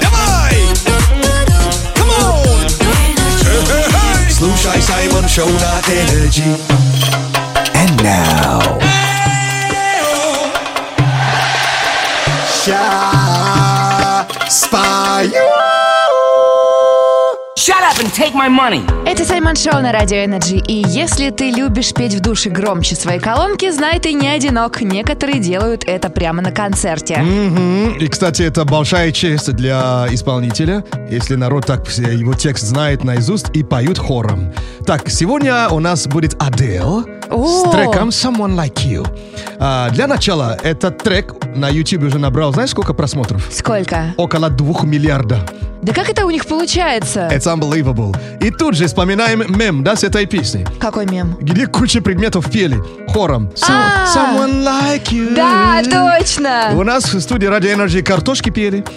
Давай. 0.00 0.56
Come 1.94 2.10
on. 2.20 2.70
Слушай 4.30 4.82
Саймон 4.82 5.28
Шоу 5.28 5.48
на 5.48 5.80
Energy. 5.92 6.44
And 7.74 8.02
now. 8.02 9.03
Раша 12.66 14.26
Спою 14.48 15.32
Shut 17.56 17.82
up 17.82 17.98
and 17.98 18.12
take 18.12 18.34
my 18.34 18.48
money. 18.48 18.82
Это 19.06 19.24
Саймон 19.24 19.56
Шоу 19.56 19.80
на 19.80 19.92
Радио 19.92 20.24
Energy. 20.24 20.56
И 20.66 20.82
если 20.86 21.30
ты 21.30 21.50
любишь 21.50 21.92
петь 21.94 22.14
в 22.14 22.20
душе 22.20 22.50
громче 22.50 22.94
своей 22.94 23.20
колонки, 23.20 23.70
знай, 23.70 24.00
ты 24.00 24.12
не 24.12 24.28
одинок. 24.28 24.80
Некоторые 24.82 25.40
делают 25.40 25.84
это 25.84 26.10
прямо 26.10 26.42
на 26.42 26.52
концерте. 26.52 27.18
Мгм. 27.18 27.96
И, 27.98 28.06
кстати, 28.08 28.42
это 28.42 28.64
большая 28.64 29.12
честь 29.12 29.52
для 29.52 30.06
исполнителя, 30.10 30.84
если 31.10 31.36
народ 31.36 31.66
так 31.66 31.86
все 31.86 32.12
его 32.12 32.34
текст 32.34 32.64
знает 32.64 33.04
наизусть 33.04 33.46
и 33.54 33.62
поют 33.62 33.98
хором. 33.98 34.52
Так, 34.86 35.08
сегодня 35.08 35.68
у 35.68 35.80
нас 35.80 36.06
будет 36.06 36.34
Адел 36.42 37.06
О! 37.30 37.46
с 37.46 37.70
треком 37.70 38.08
Someone 38.10 38.54
Like 38.56 38.84
You. 38.86 39.06
А, 39.58 39.90
для 39.90 40.06
начала, 40.06 40.56
этот 40.62 40.98
трек 40.98 41.34
на 41.56 41.68
YouTube 41.68 42.04
уже 42.04 42.18
набрал, 42.18 42.52
знаешь, 42.52 42.70
сколько 42.70 42.92
просмотров? 42.94 43.46
Сколько? 43.52 44.14
Около 44.16 44.50
двух 44.50 44.84
миллиарда. 44.84 45.40
Да 45.82 45.92
как 45.92 46.08
это 46.08 46.24
у 46.24 46.30
них 46.30 46.46
получается? 46.46 47.28
It's 47.30 47.44
unbelievable. 47.46 48.16
И 48.40 48.50
тут 48.50 48.74
же 48.74 48.86
вспоминаем 48.86 49.44
мем, 49.58 49.84
да, 49.84 49.96
с 49.96 50.02
этой 50.02 50.24
песни. 50.24 50.66
Какой 50.80 51.04
мем? 51.04 51.36
Где 51.40 51.66
куча 51.66 52.00
предметов 52.00 52.50
пели 52.50 52.82
хором. 53.08 53.50
So- 53.54 53.66
А! 53.68 54.06
Someone 54.14 54.64
like 54.64 55.10
you. 55.10 55.34
Да, 55.34 55.82
точно! 55.82 56.70
У 56.74 56.82
нас 56.84 57.12
в 57.12 57.20
студии 57.20 57.48
Radio 57.48 57.76
Energy 57.76 58.02
картошки 58.02 58.48
пели. 58.50 58.82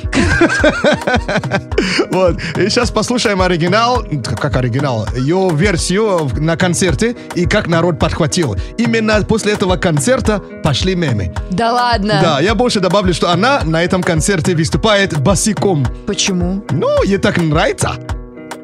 Вот. 2.11 2.37
И 2.57 2.69
сейчас 2.69 2.89
послушаем 2.91 3.41
оригинал, 3.41 4.03
как 4.23 4.55
оригинал, 4.55 5.07
ее 5.15 5.49
версию 5.53 6.29
на 6.39 6.55
концерте 6.57 7.15
и 7.35 7.45
как 7.45 7.67
народ 7.67 7.99
подхватил. 8.17 8.55
Именно 8.77 9.23
после 9.23 9.53
этого 9.53 9.77
концерта 9.77 10.41
пошли 10.63 10.95
мемы. 10.95 11.31
Да 11.51 11.71
ладно? 11.71 12.19
Да, 12.21 12.39
я 12.39 12.55
больше 12.55 12.79
добавлю, 12.79 13.13
что 13.13 13.29
она 13.29 13.61
на 13.63 13.83
этом 13.83 14.01
концерте 14.01 14.55
выступает 14.55 15.19
босиком. 15.19 15.85
Почему? 16.07 16.63
Ну, 16.71 17.03
ей 17.03 17.19
так 17.19 17.37
нравится. 17.37 17.91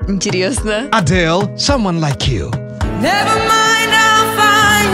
Интересно. 0.08 0.88
Adele, 0.92 1.56
someone 1.56 2.00
like 2.00 2.28
you. 2.28 2.52
Never 3.00 3.38
mind, 3.48 3.94
I'll 3.94 4.28
find 4.38 4.90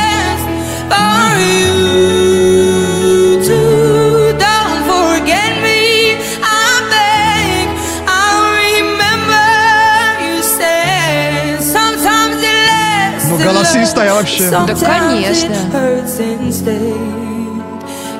голосистая 13.46 14.14
вообще. 14.14 14.50
Да, 14.50 14.66
конечно. 14.66 15.52
It 15.52 15.72
hurts 15.72 16.18
instead. 16.40 16.96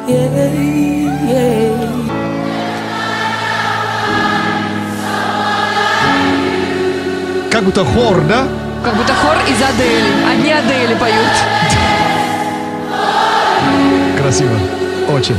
Yeah, 0.06 0.30
yeah. 1.28 1.86
Как 7.50 7.64
будто 7.64 7.84
хор, 7.84 8.20
да? 8.28 8.46
Как 8.84 8.94
будто 8.94 9.12
хор 9.14 9.36
из 9.48 9.60
Адели. 9.62 10.30
Одни 10.30 10.52
Адели 10.52 10.94
поют. 10.94 11.16
Красиво. 14.20 14.56
Очень. 15.08 15.36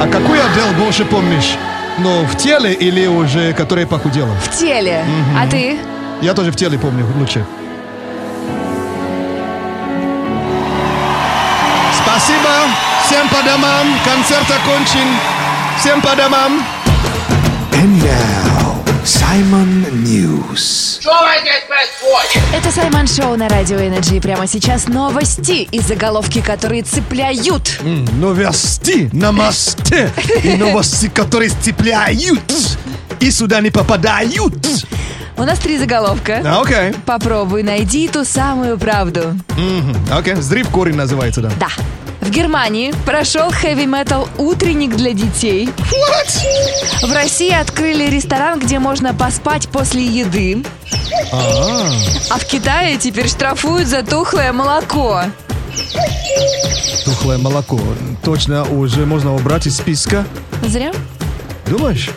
А 0.00 0.08
какую 0.10 0.40
Адел 0.44 0.84
больше 0.84 1.04
помнишь? 1.04 1.56
Ну, 1.98 2.24
в 2.24 2.36
теле 2.36 2.72
или 2.72 3.06
уже, 3.06 3.52
которая 3.52 3.86
похудела? 3.86 4.34
В 4.36 4.48
теле. 4.58 5.04
Мгм. 5.04 5.38
А 5.38 5.46
ты? 5.46 5.78
Я 6.22 6.34
тоже 6.34 6.50
в 6.50 6.56
теле 6.56 6.78
помню 6.78 7.06
лучше. 7.18 7.44
Спасибо. 12.02 12.50
Всем 13.04 13.28
по 13.28 13.42
домам. 13.44 13.86
Концерт 14.04 14.46
окончен. 14.50 15.08
Всем 15.78 16.00
по 16.00 16.14
домам. 16.16 16.62
And 17.72 18.00
now, 18.02 18.41
Simon 19.32 19.86
News. 20.04 21.00
Это 22.54 22.70
Саймон 22.70 23.06
Шоу 23.06 23.34
на 23.36 23.48
Радио 23.48 23.78
Energy. 23.78 24.20
Прямо 24.20 24.46
сейчас 24.46 24.88
новости 24.88 25.66
и 25.72 25.80
заголовки, 25.80 26.42
которые 26.42 26.82
цепляют. 26.82 27.78
М, 27.82 28.04
Новости 28.20 29.08
на 29.14 29.32
мосте. 29.32 30.10
И 30.44 30.54
новости, 30.58 31.08
которые 31.08 31.48
цепляют. 31.48 32.42
И 33.20 33.30
сюда 33.30 33.62
не 33.62 33.70
попадают. 33.70 34.66
У 35.38 35.44
нас 35.44 35.58
три 35.60 35.78
заголовка. 35.78 36.42
А, 36.44 36.60
Окей. 36.60 36.92
Попробуй 37.06 37.62
найди 37.62 38.08
ту 38.08 38.26
самую 38.26 38.76
правду. 38.76 39.34
Мгм, 39.56 39.96
Окей. 40.12 40.34
Зрив 40.34 40.68
корень 40.68 40.96
называется, 40.96 41.40
да. 41.40 41.50
Да. 41.58 41.68
В 42.22 42.30
Германии 42.30 42.94
прошел 43.04 43.50
хэви-метал 43.50 44.28
утренник 44.38 44.94
для 44.96 45.12
детей. 45.12 45.68
В 47.02 47.12
России 47.12 47.52
открыли 47.52 48.08
ресторан, 48.08 48.60
где 48.60 48.78
можно 48.78 49.12
поспать 49.12 49.68
после 49.68 50.04
еды. 50.06 50.64
А, 51.32 51.90
А 52.30 52.38
в 52.38 52.44
Китае 52.46 52.96
теперь 52.96 53.28
штрафуют 53.28 53.88
за 53.88 54.04
тухлое 54.04 54.52
молоко. 54.52 55.22
тухлое 57.04 57.38
молоко. 57.38 57.80
Точно 58.24 58.62
уже 58.70 59.04
можно 59.04 59.34
убрать 59.34 59.66
из 59.66 59.76
списка. 59.76 60.24
Зря? 60.64 60.92
Думаешь? 61.66 62.08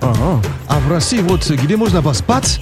Ага. 0.00 0.42
А 0.68 0.78
в 0.80 0.90
России 0.90 1.18
вот 1.18 1.46
где 1.50 1.76
можно 1.76 2.02
поспать 2.02 2.60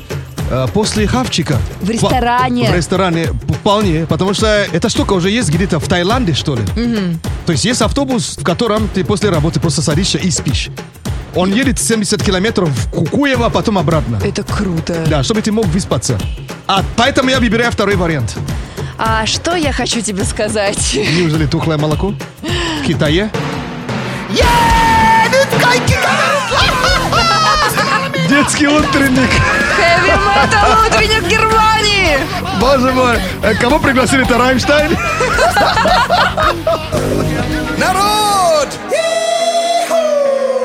после 0.72 1.06
хавчика? 1.06 1.58
В 1.80 1.90
ресторане. 1.90 2.70
В 2.70 2.74
ресторане 2.74 3.26
вполне, 3.60 4.06
потому 4.06 4.34
что 4.34 4.46
эта 4.46 4.88
штука 4.88 5.12
уже 5.12 5.30
есть 5.30 5.50
где-то 5.50 5.78
в 5.78 5.88
Таиланде, 5.88 6.34
что 6.34 6.56
ли. 6.56 6.62
Мгм. 6.76 7.20
То 7.46 7.52
есть 7.52 7.64
есть 7.64 7.82
автобус, 7.82 8.36
в 8.38 8.44
котором 8.44 8.88
ты 8.88 9.04
после 9.04 9.30
работы 9.30 9.60
просто 9.60 9.82
садишься 9.82 10.18
и 10.18 10.30
спишь. 10.30 10.70
Он 11.34 11.52
едет 11.52 11.78
70 11.78 12.22
километров 12.22 12.68
в 12.68 12.90
Кукуево, 12.90 13.46
а 13.46 13.50
потом 13.50 13.78
обратно. 13.78 14.20
Это 14.22 14.42
круто. 14.42 15.04
Да, 15.08 15.22
чтобы 15.22 15.40
ты 15.40 15.50
мог 15.50 15.66
выспаться. 15.66 16.18
А 16.66 16.84
поэтому 16.96 17.30
я 17.30 17.40
выбираю 17.40 17.72
второй 17.72 17.96
вариант. 17.96 18.36
А 18.98 19.24
что 19.26 19.56
я 19.56 19.72
хочу 19.72 20.00
тебе 20.00 20.24
сказать? 20.24 20.94
Неужели 20.94 21.46
тухлое 21.46 21.78
молоко? 21.78 22.14
В 22.82 22.86
Китае? 22.86 23.30
Детский 28.28 28.66
утренник. 28.66 29.30
Хэви-метал 29.92 30.86
утренник 30.86 31.24
Германии! 31.28 32.18
Боже 32.60 32.92
мой, 32.92 33.18
э, 33.42 33.54
кого 33.54 33.78
пригласили? 33.78 34.24
Это 34.24 34.38
Раймштайн? 34.38 34.96
Народ! 37.78 38.68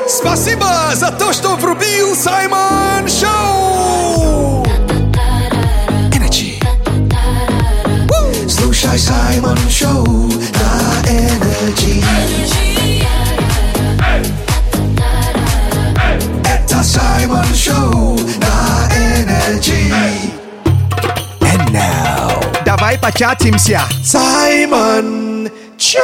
Спасибо 0.08 0.66
за 0.94 1.10
то, 1.10 1.32
что 1.32 1.56
врубил 1.56 2.14
Саймон 2.14 3.08
Шоу! 3.08 4.64
Energy. 6.12 6.62
Слушай 8.48 8.98
Саймон 8.98 9.58
Шоу 9.68 10.06
на 10.28 11.08
Energy. 11.08 11.47
Початимся! 23.10 23.80
Саймон 24.04 25.48
Чат. 25.78 26.02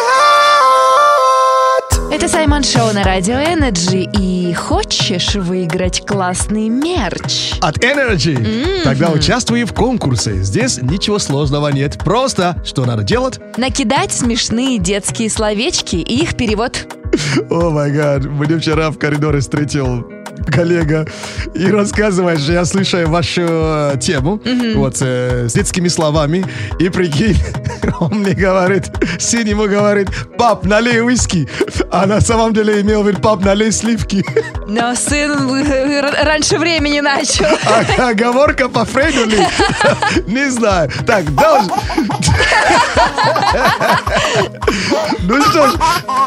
Это 2.11 2.29
Саймон 2.29 2.62
Шоу 2.62 2.95
на 2.95 3.03
Радио 3.03 3.35
Energy. 3.35 4.09
И 4.19 4.55
хочешь 4.55 5.35
выиграть 5.35 6.07
классный 6.07 6.71
мерч? 6.71 7.53
От 7.61 7.79
Energy. 7.79 8.83
Тогда 8.85 9.11
участвуй 9.11 9.64
в 9.64 9.75
конкурсе. 9.75 10.43
Здесь 10.43 10.81
ничего 10.81 11.19
сложного 11.19 11.69
нет. 11.69 11.99
Просто 11.99 12.57
что 12.64 12.87
надо 12.87 13.03
делать? 13.03 13.38
Накидать 13.59 14.12
смешные 14.12 14.79
детские 14.79 15.29
словечки 15.29 15.97
и 15.97 16.23
их 16.23 16.37
перевод. 16.37 16.87
О 17.51 17.69
май 17.69 17.90
гад, 17.90 18.25
мне 18.25 18.59
вчера 18.59 18.90
в 18.90 18.99
коридоре 18.99 19.40
встретил 19.40 20.07
коллега 20.50 21.07
и 21.54 21.66
рассказывает, 21.70 22.40
что 22.40 22.52
я 22.52 22.64
слушаю 22.64 23.09
вашу 23.09 23.42
э, 23.42 23.96
тему 24.00 24.40
вот 24.74 24.96
э, 25.00 25.48
с 25.48 25.52
детскими 25.52 25.88
словами 25.88 26.44
и 26.78 26.88
прикинь, 26.88 27.37
он 28.00 28.20
мне 28.20 28.33
говорит, 28.35 28.85
сын 29.18 29.46
ему 29.46 29.66
говорит, 29.68 30.09
пап, 30.38 30.64
налей 30.64 31.00
виски, 31.09 31.48
а 31.90 32.07
на 32.07 32.20
самом 32.20 32.52
деле 32.54 32.80
имел 32.80 33.02
в 33.02 33.09
виду, 33.09 33.20
пап, 33.20 33.44
налей 33.44 33.72
сливки. 33.72 34.24
Но 34.66 34.94
сын 34.94 35.30
э, 35.54 35.98
р- 35.98 36.26
раньше 36.26 36.59
времени 36.59 37.00
начал. 37.00 37.46
А 37.98 38.09
оговорка 38.11 38.68
по 38.68 38.85
Фрейду 38.85 39.24
ли? 39.26 39.38
Не 40.26 40.50
знаю. 40.50 40.90
Так, 41.07 41.24
дальше. 41.35 41.70
Ну 45.22 45.42
что 45.42 45.68
ж, 45.68 45.74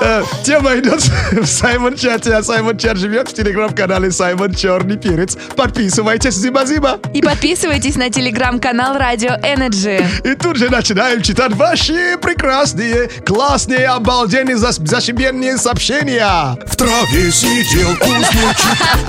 э, 0.01 0.23
тема 0.43 0.75
идет 0.77 1.01
в 1.31 1.45
Саймон 1.45 1.95
чате, 1.95 2.33
а 2.33 2.43
Саймон 2.43 2.77
чат 2.77 2.97
живет 2.97 3.29
в 3.29 3.33
телеграм-канале 3.33 4.06
телеграм-канале 4.07 4.11
Саймон 4.11 4.53
Черный 4.53 4.97
Перец. 4.97 5.37
Подписывайтесь, 5.55 6.35
зиба-зиба. 6.35 6.99
И 7.13 7.21
подписывайтесь 7.21 7.95
на 7.95 8.09
телеграм-канал 8.09 8.97
Радио 8.97 9.31
Energy. 9.41 10.03
И 10.23 10.35
тут 10.35 10.57
же 10.57 10.69
начинаем 10.69 11.21
читать 11.21 11.53
ваши 11.53 12.17
прекрасные, 12.21 13.09
классные, 13.25 13.87
обалденные, 13.87 14.55
зас- 14.57 14.85
зашибенные 14.85 15.57
сообщения. 15.57 16.57
В 16.65 16.75
траве 16.75 17.31
сидел 17.31 17.95
кузнечик, 17.97 18.57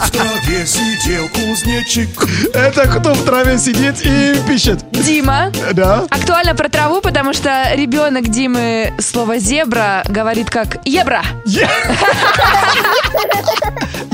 в 0.05 0.11
траве 0.11 0.67
сидел 0.67 1.29
кузнечик. 1.29 2.09
Это 2.55 2.87
кто 2.89 3.15
в 3.15 3.25
траве 3.25 3.59
сидит 3.59 4.01
и 4.05 4.37
пишет? 4.47 4.85
Дима. 4.93 5.53
Да? 5.73 6.05
Актуально 6.11 6.55
про 6.55 6.69
траву, 6.69 7.01
потому 7.01 7.33
что 7.33 7.73
ребенок 7.75 8.29
Димы 8.29 8.93
слово 8.99 9.39
зебра 9.39 10.03
говорит 10.09 10.51
как 10.51 10.79
ебра. 10.87 11.23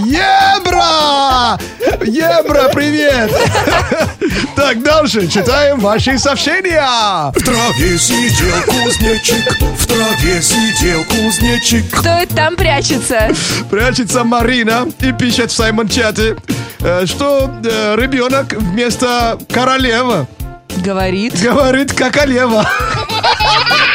Ебра! 0.05 0.74
Ебра, 2.05 2.69
привет! 2.73 3.31
Так, 4.57 4.83
дальше 4.83 5.29
читаем 5.29 5.79
ваши 5.79 6.19
сообщения. 6.19 6.81
В 7.35 7.43
траве 7.45 7.99
сидел 7.99 8.63
кузнечик, 8.67 9.53
в 9.79 9.87
траве 9.87 10.41
сидел 10.43 11.05
кузнечик. 11.05 11.91
Кто 11.91 12.09
это 12.09 12.35
там 12.35 12.57
прячется? 12.57 13.29
Прячется 13.71 14.25
Марина 14.25 14.87
и 15.01 15.13
пишет 15.13 15.51
в 15.51 15.55
Саймон 15.55 15.89
чате, 15.89 16.37
э, 16.81 17.05
что 17.07 17.51
э, 17.65 17.97
ребенок 17.99 18.53
вместо 18.55 19.39
королева 19.53 20.27
Говорит. 20.85 21.39
говорит 21.41 21.93
какалева. 21.93 22.67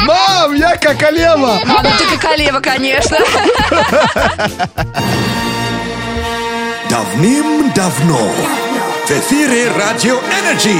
Мам, 0.00 0.54
я 0.54 0.76
какалева! 0.76 1.60
А, 1.62 1.82
ну 1.82 1.90
ты 1.98 2.16
какалева, 2.16 2.60
конечно. 2.60 3.18
Давным-давно 6.88 8.32
в 9.06 9.10
эфире 9.10 9.70
Радио 9.76 10.18
Energy 10.18 10.78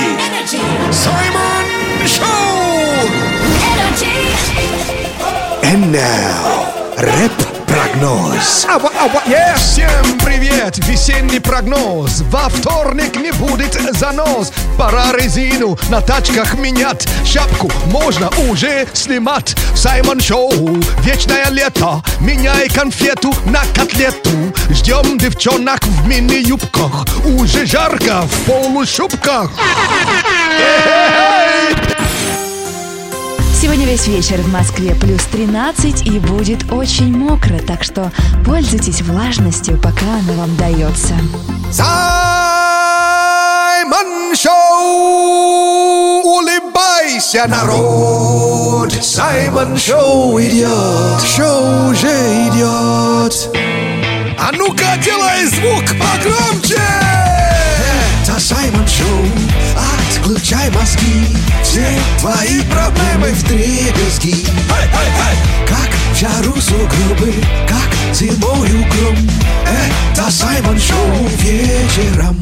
Саймон 0.91 2.07
Шоу! 2.07 2.43
And 5.65 5.93
now, 5.93 6.82
рэп-прогноз. 7.03 8.65
Всем 9.57 10.19
привет! 10.25 10.79
Весенний 10.87 11.41
прогноз. 11.41 12.21
Во 12.31 12.49
вторник 12.49 13.17
не 13.17 13.33
будет 13.33 13.77
занос. 13.93 14.53
Пора 14.79 15.13
резину 15.13 15.77
на 15.89 16.01
тачках 16.01 16.55
менять. 16.55 17.09
Шапку 17.27 17.73
можно 17.87 18.31
уже 18.49 18.87
снимать. 18.93 19.57
Саймон 19.75 20.21
Шоу, 20.21 20.77
вечное 21.01 21.49
лето. 21.51 22.03
Меняй 22.21 22.69
конфету 22.69 23.35
на 23.47 23.63
котлету. 23.75 24.31
Ждем 24.71 25.19
девчонок 25.19 25.85
в 25.85 26.07
мини-юбках. 26.07 27.05
Уже 27.25 27.67
жарко 27.67 28.23
в 28.23 28.47
полушубках. 28.47 29.51
Сегодня 33.63 33.87
весь 33.87 34.09
вечер 34.09 34.39
в 34.39 34.53
Москве 34.53 34.93
плюс 34.97 35.23
13 35.27 36.05
и 36.05 36.19
будет 36.19 36.73
очень 36.73 37.17
мокро, 37.17 37.61
так 37.61 37.85
что 37.85 38.11
пользуйтесь 38.45 39.03
влажностью, 39.03 39.79
пока 39.81 40.17
она 40.19 40.33
вам 40.33 40.57
дается. 40.57 41.15
Саймон 41.71 41.95
Шоу! 44.35 46.23
Улыбайся, 46.25 47.47
народ! 47.47 48.93
Саймон 49.01 49.79
Шоу 49.79 50.41
идет! 50.41 51.23
Шоу 51.25 51.91
уже 51.93 52.09
идет! 52.49 53.49
А 54.41 54.51
ну-ка, 54.51 54.97
делай 55.05 55.47
звук 55.47 55.85
погромче! 56.01 56.83
Это 58.25 58.41
Саймон 58.41 58.89
Шоу! 58.89 59.25
Отключай 60.23 60.71
мозги! 60.71 61.37
Все 61.65 61.85
твои 62.21 62.63
проблемы 62.63 63.33
в 63.33 63.43
дребезги! 63.43 64.47
Как 65.69 65.91
в 66.13 66.17
жару 66.17 66.55
сугробы, 66.61 67.35
как 67.69 68.15
зимою 68.15 68.85
гром 68.85 69.17
Это 69.67 70.31
Саймон 70.31 70.79
Шоу 70.79 71.27
вечером 71.39 72.37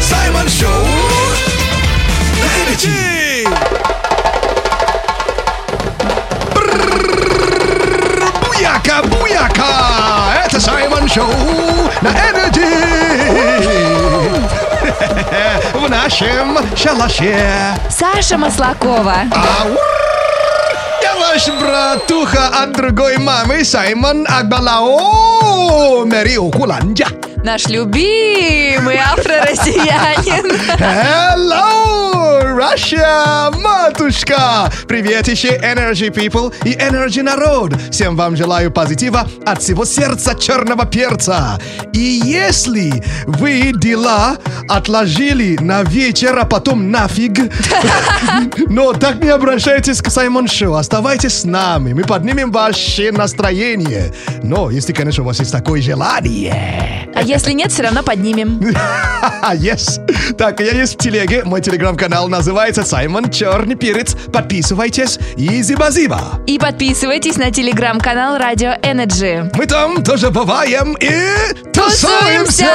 Саймон 0.00 0.48
Шоу 0.48 0.84
на 2.40 2.46
Energy. 2.64 3.48
Буяка, 8.42 9.02
буяка! 9.04 10.44
Это 10.44 10.60
Саймон 10.60 11.08
Шоу 11.08 11.28
на 12.02 12.08
Energy! 12.08 13.05
В 15.74 15.88
нашем 15.90 16.58
шалаше. 16.76 17.74
Саша 17.90 18.38
Маслакова. 18.38 19.14
Ау! 19.32 19.76
Я 21.02 21.14
ваш 21.16 21.48
братуха 21.60 22.48
от 22.62 22.72
другой 22.72 23.18
мамы 23.18 23.64
Саймон 23.64 24.26
Акбалао 24.28 26.04
Мэрио 26.06 26.50
Куланджа. 26.50 27.06
Наш 27.44 27.66
любимый 27.66 28.96
афро-россиянин. 28.96 30.50
Hello, 30.78 31.95
Russia, 32.56 33.54
матушка! 33.60 34.72
Привет 34.88 35.28
еще 35.28 35.58
Energy 35.58 36.08
People 36.08 36.54
и 36.64 36.72
Energy 36.72 37.22
народ! 37.22 37.74
Всем 37.90 38.16
вам 38.16 38.34
желаю 38.34 38.70
позитива 38.70 39.28
от 39.44 39.60
всего 39.60 39.84
сердца 39.84 40.34
черного 40.34 40.86
перца. 40.86 41.60
И 41.92 42.22
если 42.24 43.04
вы 43.26 43.74
дела 43.74 44.38
отложили 44.70 45.58
на 45.60 45.82
вечер, 45.82 46.38
а 46.38 46.46
потом 46.46 46.90
нафиг, 46.90 47.36
но 48.70 48.94
так 48.94 49.22
не 49.22 49.28
обращайтесь 49.28 50.00
к 50.00 50.08
Саймон 50.08 50.48
Шоу, 50.48 50.76
оставайтесь 50.76 51.40
с 51.40 51.44
нами, 51.44 51.92
мы 51.92 52.04
поднимем 52.04 52.52
ваше 52.52 53.12
настроение. 53.12 54.14
Но 54.42 54.70
если, 54.70 54.94
конечно, 54.94 55.24
у 55.24 55.26
вас 55.26 55.40
есть 55.40 55.52
такое 55.52 55.82
желание. 55.82 56.95
А 57.16 57.22
если 57.22 57.52
нет, 57.52 57.72
все 57.72 57.82
равно 57.82 58.02
поднимем. 58.02 58.60
Yes. 59.54 59.98
Так, 60.36 60.60
я 60.60 60.72
есть 60.72 60.94
в 60.94 60.98
телеге. 60.98 61.42
Мой 61.44 61.60
телеграм-канал 61.60 62.28
называется 62.28 62.84
Саймон 62.84 63.30
Черный 63.30 63.74
Перец. 63.74 64.14
Подписывайтесь 64.32 65.18
и 65.36 65.62
зиба-зиба. 65.62 66.20
И 66.46 66.58
подписывайтесь 66.58 67.36
на 67.36 67.50
телеграм-канал 67.50 68.36
Радио 68.38 68.74
Energy. 68.82 69.50
Мы 69.56 69.66
там 69.66 70.04
тоже 70.04 70.30
бываем 70.30 70.94
и 71.00 71.10
Тусуемся! 71.72 72.70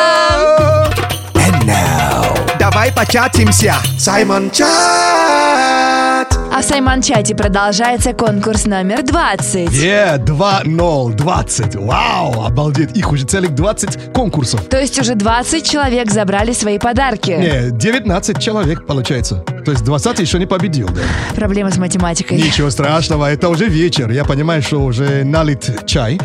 And 1.36 1.64
now, 1.66 2.58
давай 2.58 2.92
початимся. 2.92 3.76
Саймон 4.00 4.50
Чат. 4.52 6.41
В 6.62 6.64
Саймон-чате 6.64 7.34
продолжается 7.34 8.14
конкурс 8.14 8.68
номер 8.68 9.02
20. 9.02 9.74
Е, 9.74 10.18
2-0, 10.20 11.14
20. 11.16 11.76
Вау, 11.76 12.44
обалдеть. 12.44 12.96
Их 12.96 13.12
уже 13.12 13.26
целых 13.26 13.56
20 13.56 14.14
конкурсов. 14.14 14.64
То 14.66 14.80
есть 14.80 15.00
уже 15.00 15.16
20 15.16 15.68
человек 15.68 16.12
забрали 16.12 16.54
свои 16.54 16.78
подарки. 16.78 17.32
Не, 17.32 17.72
19 17.72 18.40
человек 18.40 18.86
получается. 18.86 19.44
То 19.66 19.72
есть 19.72 19.84
20 19.84 20.20
еще 20.20 20.38
не 20.38 20.46
победил, 20.46 20.88
да. 20.90 21.02
Проблема 21.36 21.72
с 21.72 21.78
математикой. 21.78 22.38
Ничего 22.38 22.70
страшного, 22.70 23.32
это 23.32 23.50
уже 23.50 23.66
вечер. 23.66 24.12
Я 24.12 24.24
понимаю, 24.24 24.62
что 24.62 24.84
уже 24.84 25.24
налит 25.24 25.88
чай. 25.88 26.20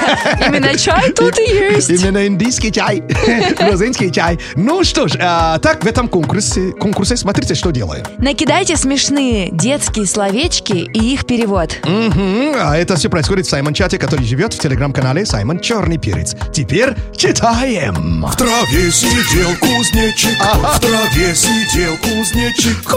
Именно 0.46 0.74
чай 0.78 1.12
тут 1.12 1.38
и 1.38 1.42
есть. 1.42 1.90
Именно 1.90 2.26
индийский 2.26 2.72
чай, 2.72 3.02
грузинский 3.58 4.10
чай. 4.10 4.38
Ну 4.56 4.84
что 4.84 5.06
ж, 5.06 5.18
а, 5.20 5.58
так 5.58 5.84
в 5.84 5.86
этом 5.86 6.08
конкурсе, 6.08 6.72
конкурсе 6.72 7.16
смотрите, 7.16 7.54
что 7.54 7.70
делаем. 7.72 8.04
Накидайте 8.16 8.76
смешные 8.76 9.50
детские 9.50 9.81
словечки 10.06 10.72
и 10.94 11.12
их 11.14 11.24
перевод. 11.26 11.78
Мгм, 11.84 12.54
А 12.58 12.76
это 12.76 12.96
все 12.96 13.08
происходит 13.08 13.46
в 13.46 13.50
Саймон 13.50 13.74
Чате, 13.74 13.98
который 13.98 14.24
живет 14.24 14.54
в 14.54 14.58
телеграм-канале 14.58 15.26
Саймон 15.26 15.60
Черный 15.60 15.98
Перец. 15.98 16.34
Теперь 16.52 16.94
читаем. 17.16 18.24
В 18.26 18.36
траве 18.36 18.90
сидел 18.90 19.50
кузнечик, 19.60 20.38
в 20.40 20.80
траве 20.80 21.34
сидел 21.34 21.96
кузнечик. 21.98 22.94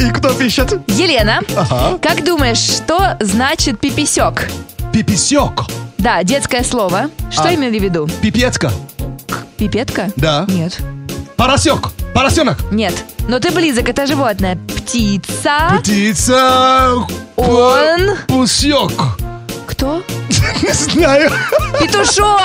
И 0.00 0.10
кто 0.12 0.32
пишет? 0.34 0.72
Елена, 0.88 1.40
Ага. 1.56 1.98
как 1.98 2.24
думаешь, 2.24 2.58
что 2.58 3.16
значит 3.20 3.80
пиписек? 3.80 4.48
Пиписек. 4.92 5.64
Да, 5.98 6.22
детское 6.22 6.62
слово. 6.62 7.10
Что 7.30 7.44
А. 7.48 7.54
имели 7.54 7.78
в 7.78 7.82
виду? 7.82 8.08
Пипетка. 8.22 8.70
Пипетка? 9.56 10.10
Да. 10.16 10.44
Нет. 10.48 10.78
Поросек. 11.38 11.88
Поросенок. 12.14 12.58
Нет. 12.72 12.92
Но 13.28 13.38
ты 13.38 13.50
близок, 13.52 13.88
это 13.88 14.06
животное. 14.06 14.56
Птица. 14.76 15.78
Птица. 15.80 16.94
Он. 17.36 18.16
Пусек. 18.26 18.90
Кто? 19.66 20.02
Не 20.62 20.72
знаю. 20.72 21.30
Петушок. 21.78 22.40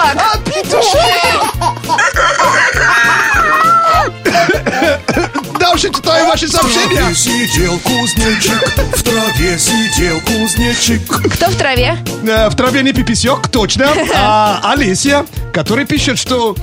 А, 5.65 5.73
уже 5.75 5.89
читаю 5.89 6.27
ваши 6.27 6.47
В 6.47 6.51
траве 6.51 6.73
сообщения. 6.75 7.15
сидел 7.15 7.79
кузнечик, 7.79 8.95
в 8.95 9.03
траве 9.03 9.57
сидел 9.57 10.21
кузнечик. 10.21 11.33
Кто 11.33 11.47
в 11.49 11.55
траве? 11.55 11.97
Э, 12.27 12.49
В 12.49 12.55
траве 12.55 12.83
не 12.83 12.93
пиписек, 12.93 13.47
точно. 13.47 13.87
А 14.15 14.61
Олеся, 14.73 15.25
который 15.51 15.85
пишет, 15.85 16.19
что 16.19 16.55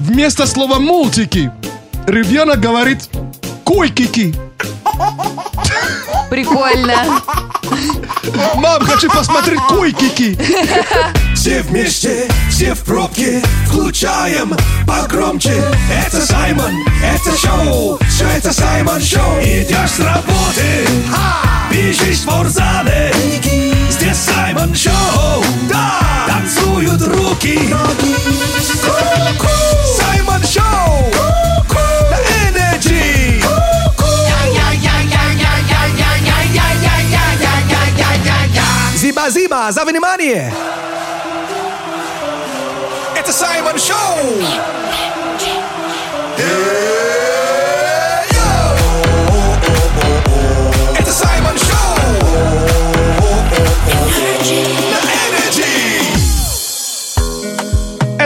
вместо 0.00 0.46
слова 0.46 0.78
мультики 0.78 1.50
ребенок 2.06 2.60
говорит 2.60 3.08
койкики. 3.64 4.34
Прикольно. 6.28 7.20
Мам, 8.56 8.84
хочу 8.84 9.10
посмотреть 9.10 9.60
койкики. 9.68 10.38
Все 11.34 11.62
вместе, 11.62 12.28
все 12.50 12.74
в 12.74 12.84
пробке, 12.84 13.42
включаем 13.66 14.54
погромче. 14.86 15.62
Это 15.90 16.24
Саймон, 16.24 16.72
это 17.02 17.36
шоу, 17.36 17.98
все 18.08 18.26
это 18.28 18.52
Саймон 18.52 19.00
Шоу. 19.00 19.40
Идешь 19.40 19.90
с 19.90 20.00
работы, 20.00 20.86
бежишь 21.70 22.18
в 22.18 22.22
спортзале. 22.22 23.12
Здесь 23.90 24.16
Саймон 24.18 24.74
Шоу, 24.74 25.44
да, 25.70 26.00
танцуют 26.26 27.02
руки. 27.02 27.74
Ку-ку. 28.84 29.79
Зиба-зиба, 39.10 39.72
за 39.72 39.84
внимание! 39.84 40.54
Это 43.16 43.32
Саймон 43.32 43.76
Шоу! 43.76 43.96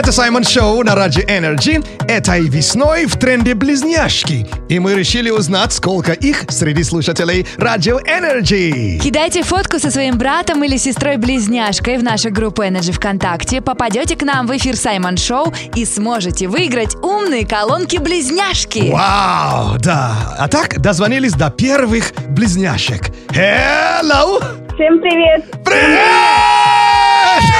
Это 0.05 0.11
Саймон 0.11 0.43
Шоу 0.43 0.83
на 0.83 0.93
Радио 0.93 1.23
Energy. 1.23 1.83
Этой 2.07 2.41
весной 2.41 3.07
в 3.07 3.17
тренде 3.17 3.55
близняшки. 3.55 4.45
И 4.69 4.77
мы 4.77 4.93
решили 4.93 5.31
узнать, 5.31 5.73
сколько 5.73 6.11
их 6.11 6.45
среди 6.49 6.83
слушателей 6.83 7.47
Радио 7.57 7.99
Energy. 8.01 8.99
Кидайте 8.99 9.41
фотку 9.41 9.79
со 9.79 9.89
своим 9.89 10.19
братом 10.19 10.63
или 10.63 10.77
сестрой-близняшкой 10.77 11.97
в 11.97 12.03
нашу 12.03 12.29
группу 12.29 12.61
Energy 12.61 12.91
ВКонтакте, 12.91 13.61
попадете 13.61 14.15
к 14.15 14.21
нам 14.21 14.45
в 14.45 14.55
эфир 14.55 14.75
Саймон 14.75 15.17
Шоу 15.17 15.51
и 15.73 15.85
сможете 15.85 16.49
выиграть 16.49 16.95
умные 17.01 17.43
колонки-близняшки. 17.47 18.91
Вау, 18.91 19.79
да. 19.79 20.35
А 20.37 20.47
так 20.47 20.79
дозвонились 20.79 21.33
до 21.33 21.49
первых 21.49 22.13
близняшек. 22.29 23.09
Hello! 23.29 24.39
Всем 24.75 24.99
привет! 25.01 26.74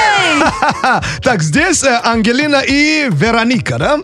Так, 1.24 1.42
здесь 1.42 1.84
э, 1.84 2.00
Ангелина 2.04 2.62
и 2.66 3.08
Вероника, 3.10 3.78
да? 3.78 3.98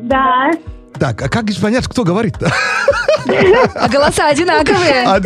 Да. 0.00 0.50
Так, 0.98 1.22
а 1.22 1.28
как 1.28 1.44
понять, 1.60 1.86
кто 1.86 2.04
говорит? 2.04 2.34
А 3.74 3.88
голоса 3.88 4.28
одинаковые. 4.28 5.02
А, 5.06 5.20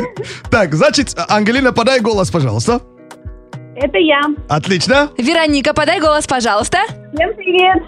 Так, 0.50 0.74
значит, 0.74 1.14
Ангелина, 1.28 1.72
подай 1.72 2.00
голос, 2.00 2.30
пожалуйста. 2.30 2.80
Это 3.74 3.98
я. 3.98 4.20
Отлично. 4.48 5.10
Вероника, 5.18 5.74
подай 5.74 6.00
голос, 6.00 6.26
пожалуйста. 6.26 6.78
Всем 7.14 7.34
привет! 7.36 7.82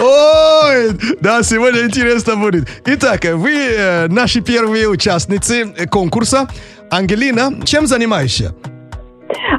Ой, 0.00 1.16
да, 1.20 1.42
сегодня 1.42 1.82
интересно 1.82 2.36
будет. 2.36 2.68
Итак, 2.84 3.24
вы 3.24 3.54
э, 3.54 4.08
наши 4.08 4.40
первые 4.40 4.88
участницы 4.88 5.72
конкурса. 5.90 6.48
Ангелина, 6.90 7.64
чем 7.64 7.86
занимаешься? 7.86 8.54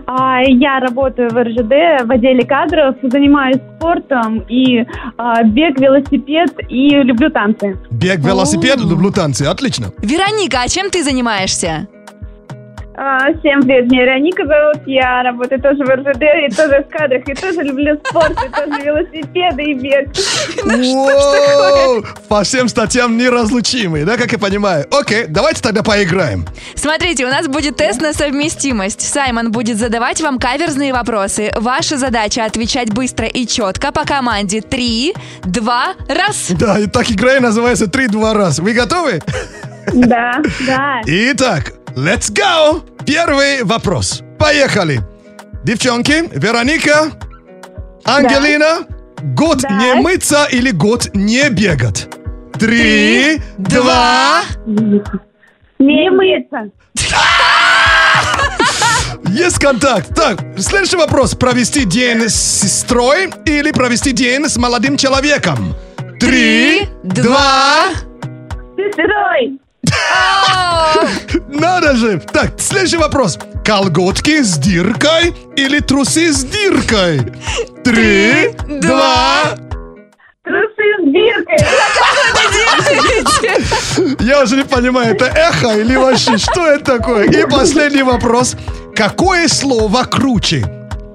А, 0.05 0.41
Я 0.41 0.79
работаю 0.79 1.29
в 1.29 1.37
РЖД 1.43 2.05
в 2.05 2.11
отделе 2.11 2.45
кадров, 2.45 2.95
занимаюсь 3.01 3.57
спортом 3.77 4.43
и 4.49 4.85
а, 5.17 5.43
бег, 5.43 5.79
велосипед 5.79 6.51
и 6.69 6.89
люблю 6.89 7.29
танцы. 7.29 7.77
Бег, 7.91 8.19
велосипед, 8.19 8.77
люблю 8.79 9.11
танцы. 9.11 9.43
Отлично. 9.43 9.87
Вероника, 9.99 10.61
а 10.63 10.67
чем 10.67 10.89
ты 10.89 11.03
занимаешься? 11.03 11.87
А, 12.95 13.33
Всем 13.39 13.63
привет, 13.63 13.89
меня 13.89 14.03
Вероника 14.03 14.45
зовут, 14.45 14.87
я 14.87 15.23
работаю 15.23 15.59
тоже 15.59 15.83
в 15.83 15.89
РЖД 15.89 16.21
и 16.21 16.55
тоже 16.55 16.85
в 16.87 16.91
кадрах, 16.95 17.27
и 17.27 17.33
тоже 17.33 17.61
люблю 17.63 17.99
спорт, 18.05 18.37
и 18.45 18.49
тоже 18.49 18.81
велосипеды 18.83 19.63
и 19.63 19.73
бег. 19.73 20.09
Воу, 20.63 22.03
По 22.29 22.43
всем 22.43 22.67
статьям 22.67 23.17
неразлучимые, 23.17 24.05
да, 24.05 24.15
как 24.15 24.31
я 24.31 24.37
понимаю. 24.37 24.85
Окей, 24.91 25.25
давайте 25.27 25.61
тогда 25.63 25.81
поиграем. 25.81 26.45
Смотрите, 26.75 27.25
у 27.25 27.29
нас 27.29 27.47
будет 27.47 27.77
тест 27.77 27.99
на 27.99 28.13
совместимость. 28.13 29.01
Саймон 29.01 29.51
будет 29.51 29.77
задавать 29.77 30.21
вам 30.21 30.37
каверзные 30.37 30.93
вопросы. 30.93 31.51
Ваша 31.55 31.97
задача 31.97 32.45
отвечать 32.45 32.93
быстро 32.93 33.25
и 33.25 33.47
четко 33.47 33.91
по 33.91 34.05
команде 34.05 34.61
3, 34.61 35.15
2, 35.45 35.85
раз. 36.09 36.51
Да, 36.51 36.77
и 36.79 36.85
так 36.85 37.09
игра 37.09 37.37
и 37.37 37.39
называется 37.39 37.87
«Три-два 37.87 38.35
раз». 38.35 38.59
Вы 38.59 38.73
готовы? 38.73 39.21
Да, 39.93 40.41
да. 40.67 41.01
Итак, 41.05 41.73
let's 41.95 42.31
go! 42.31 42.83
Первый 43.05 43.63
вопрос. 43.63 44.21
Поехали. 44.39 45.01
Девчонки, 45.63 46.29
Вероника, 46.33 47.11
Ангелина, 48.03 48.85
год 49.35 49.63
не 49.63 49.95
мыться 49.95 50.47
или 50.51 50.71
год 50.71 51.09
не 51.13 51.49
бегать? 51.49 52.09
Три, 52.59 53.41
два... 53.57 54.41
Не 55.79 56.09
мыться. 56.11 56.69
Есть 59.29 59.59
контакт. 59.59 60.13
Так, 60.15 60.39
следующий 60.57 60.97
вопрос. 60.97 61.35
Провести 61.35 61.85
день 61.85 62.29
с 62.29 62.35
сестрой 62.35 63.31
или 63.45 63.71
провести 63.71 64.11
день 64.11 64.47
с 64.47 64.57
молодым 64.57 64.95
человеком? 64.97 65.75
Три, 66.19 66.87
два... 67.03 67.87
Сестрой. 68.77 69.59
Надо 71.47 71.95
же! 71.95 72.19
Так, 72.31 72.59
следующий 72.59 72.97
вопрос. 72.97 73.39
Колготки 73.65 74.41
с 74.41 74.57
дыркой 74.57 75.33
или 75.55 75.79
трусы 75.79 76.31
с 76.33 76.43
дыркой? 76.43 77.21
Три, 77.83 78.55
два... 78.81 79.55
Трусы 80.43 80.83
с 80.99 81.05
биркой. 81.05 81.57
Я 84.27 84.43
уже 84.43 84.57
не 84.57 84.65
понимаю, 84.65 85.15
это 85.15 85.25
эхо 85.25 85.79
или 85.79 85.95
вообще, 85.95 86.37
что 86.37 86.67
это 86.67 86.97
такое? 86.97 87.25
И 87.29 87.45
последний 87.49 88.03
вопрос. 88.03 88.57
Какое 88.95 89.47
слово 89.47 90.03
круче? 90.03 90.65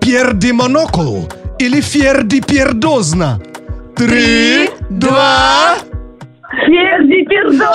Пердимонокл 0.01 1.29
или 1.59 1.81
фердипердозна? 1.83 3.41
Три, 3.97 4.71
два... 4.89 5.77
Ферди 6.51 7.25
пердон. 7.25 7.75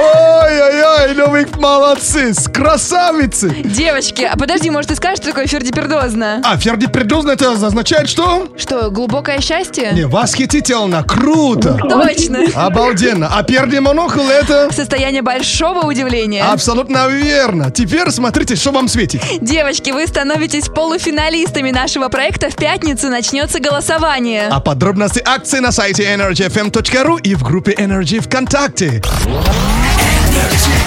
Ой-ой-ой, 0.00 1.14
ну 1.14 1.28
вы 1.30 1.46
молодцы, 1.58 2.32
с- 2.32 2.48
красавицы! 2.48 3.50
Девочки, 3.64 4.22
а 4.22 4.36
подожди, 4.36 4.70
может 4.70 4.88
ты 4.88 4.96
скажешь, 4.96 5.18
что 5.18 5.28
такое 5.28 5.46
фердипердозна? 5.46 6.40
А 6.44 6.56
фердипердозна 6.56 7.32
это 7.32 7.52
означает 7.52 8.08
что? 8.08 8.48
Что, 8.56 8.90
глубокое 8.90 9.40
счастье? 9.40 9.90
Не, 9.92 10.06
восхитительно, 10.06 11.02
круто! 11.04 11.76
Точно. 11.78 12.38
Обалденно. 12.54 13.28
А 13.30 13.42
пердимонокл 13.42 14.20
это... 14.28 14.72
Состояние 14.72 15.20
большого 15.22 15.80
удивления. 15.86 16.44
Абсолютно 16.44 17.06
верно. 17.08 17.70
Теперь 17.70 18.10
смотрите, 18.10 18.56
что 18.56 18.70
вам 18.72 18.88
светит. 18.88 19.20
Девочки, 19.40 19.90
вы 19.90 20.06
становитесь 20.06 20.68
полуфиналистами 20.68 21.70
нашего 21.70 22.08
проекта. 22.08 22.48
В 22.50 22.56
пятницу 22.56 23.08
начнется 23.08 23.60
голосование. 23.60 24.48
А 24.50 24.60
подробности 24.60 25.22
акции 25.24 25.58
на 25.58 25.72
сайте 25.72 26.04
energyfm.ru 26.04 27.20
и 27.20 27.34
в 27.34 27.42
группе 27.42 27.72
Energy 27.72 28.20
ВКонтакте. 28.20 29.02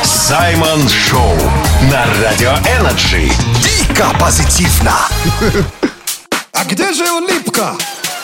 Саймон 0.04 0.88
Шоу 0.90 1.36
на 1.92 2.06
Радио 2.22 2.52
Energy. 2.80 3.32
Дико 3.62 4.08
позитивно! 4.20 4.94
А 6.56 6.66
где 6.66 6.94
же 6.94 7.04
улыбка? 7.12 7.74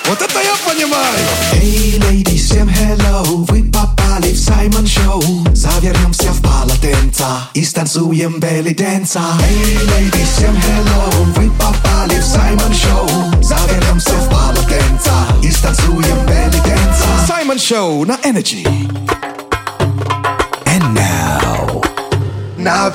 Вот 0.05 0.21
это 0.21 0.39
я 0.41 0.55
понимаю! 0.65 1.19
Эй, 1.53 1.99
леди, 2.09 2.37
всем 2.37 2.69
hello, 2.69 3.45
вы 3.49 3.63
попали 3.71 4.31
в 4.31 4.39
Саймон 4.39 4.87
Шоу 4.87 5.21
Завернемся 5.53 6.31
в 6.31 6.41
полотенца 6.41 7.49
и 7.53 7.63
станцуем 7.65 8.39
belly 8.39 8.73
dance 8.73 9.13
а 9.13 9.21
Эй, 9.49 9.73
леди, 9.75 10.25
всем 10.25 10.55
hello, 10.55 11.23
вы 11.35 11.51
попали 11.51 12.19
в 12.19 12.25
Саймон 12.25 12.73
Шоу 12.73 13.43
Завернемся 13.43 14.13
в 14.13 14.29
полотенца 14.29 15.13
и 15.43 15.51
станцуем 15.51 16.25
belly 16.25 16.61
dance 16.63 17.16
а 17.16 17.27
Саймон 17.27 17.59
Шоу 17.59 18.05
на 18.05 18.17
Energy. 18.23 19.38
No. 22.59 22.91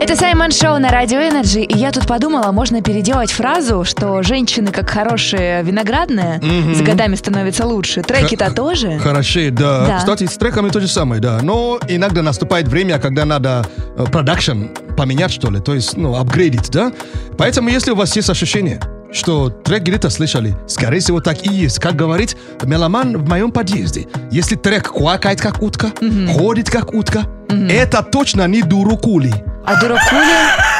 Это 0.00 0.16
Саймон 0.16 0.50
Шоу 0.50 0.78
на 0.80 0.90
Радио 0.90 1.18
Energy, 1.18 1.60
и 1.60 1.76
я 1.78 1.92
тут 1.92 2.08
подумала, 2.08 2.50
можно 2.50 2.82
переделать 2.82 3.30
фразу, 3.30 3.84
что 3.84 4.20
женщины, 4.24 4.72
как 4.72 4.90
хорошие 4.90 5.62
виноградные, 5.62 6.40
Мгм. 6.42 6.74
с 6.74 6.80
годами 6.82 7.14
становятся 7.14 7.66
лучше. 7.66 8.02
Треки-то 8.02 8.52
тоже. 8.52 8.98
Хороши, 8.98 9.50
да. 9.52 9.86
Да. 9.86 9.98
Кстати, 9.98 10.24
с 10.26 10.36
треками 10.36 10.70
то 10.70 10.80
же 10.80 10.88
самое, 10.88 11.20
да. 11.20 11.38
Но 11.40 11.78
иногда 11.86 12.22
наступает 12.22 12.66
время, 12.66 12.98
когда 12.98 13.24
надо 13.24 13.64
э, 13.96 14.04
продакшн 14.10 14.64
поменять, 14.96 15.30
что 15.30 15.50
ли, 15.52 15.60
то 15.60 15.72
есть, 15.72 15.96
ну, 15.96 16.16
апгрейдить, 16.16 16.70
да? 16.72 16.90
Поэтому, 17.36 17.68
если 17.68 17.92
у 17.92 17.94
вас 17.94 18.16
есть 18.16 18.28
ощущение, 18.28 18.80
что 19.12 19.48
трек 19.48 19.82
где-то 19.82 20.10
слышали, 20.10 20.56
скорее 20.66 21.00
всего, 21.00 21.20
так 21.20 21.46
и 21.46 21.50
есть. 21.50 21.78
Как 21.78 21.96
говорит 21.96 22.36
меломан 22.64 23.16
в 23.16 23.28
моем 23.28 23.50
подъезде. 23.50 24.06
Если 24.30 24.56
трек 24.56 24.92
квакает, 24.92 25.40
как 25.40 25.62
утка, 25.62 25.92
ходит, 26.32 26.70
как 26.70 26.92
утка, 26.94 27.26
это 27.68 28.02
точно 28.02 28.46
не 28.46 28.62
дурукули. 28.62 29.32
А 29.64 29.80
дуракули? 29.80 30.77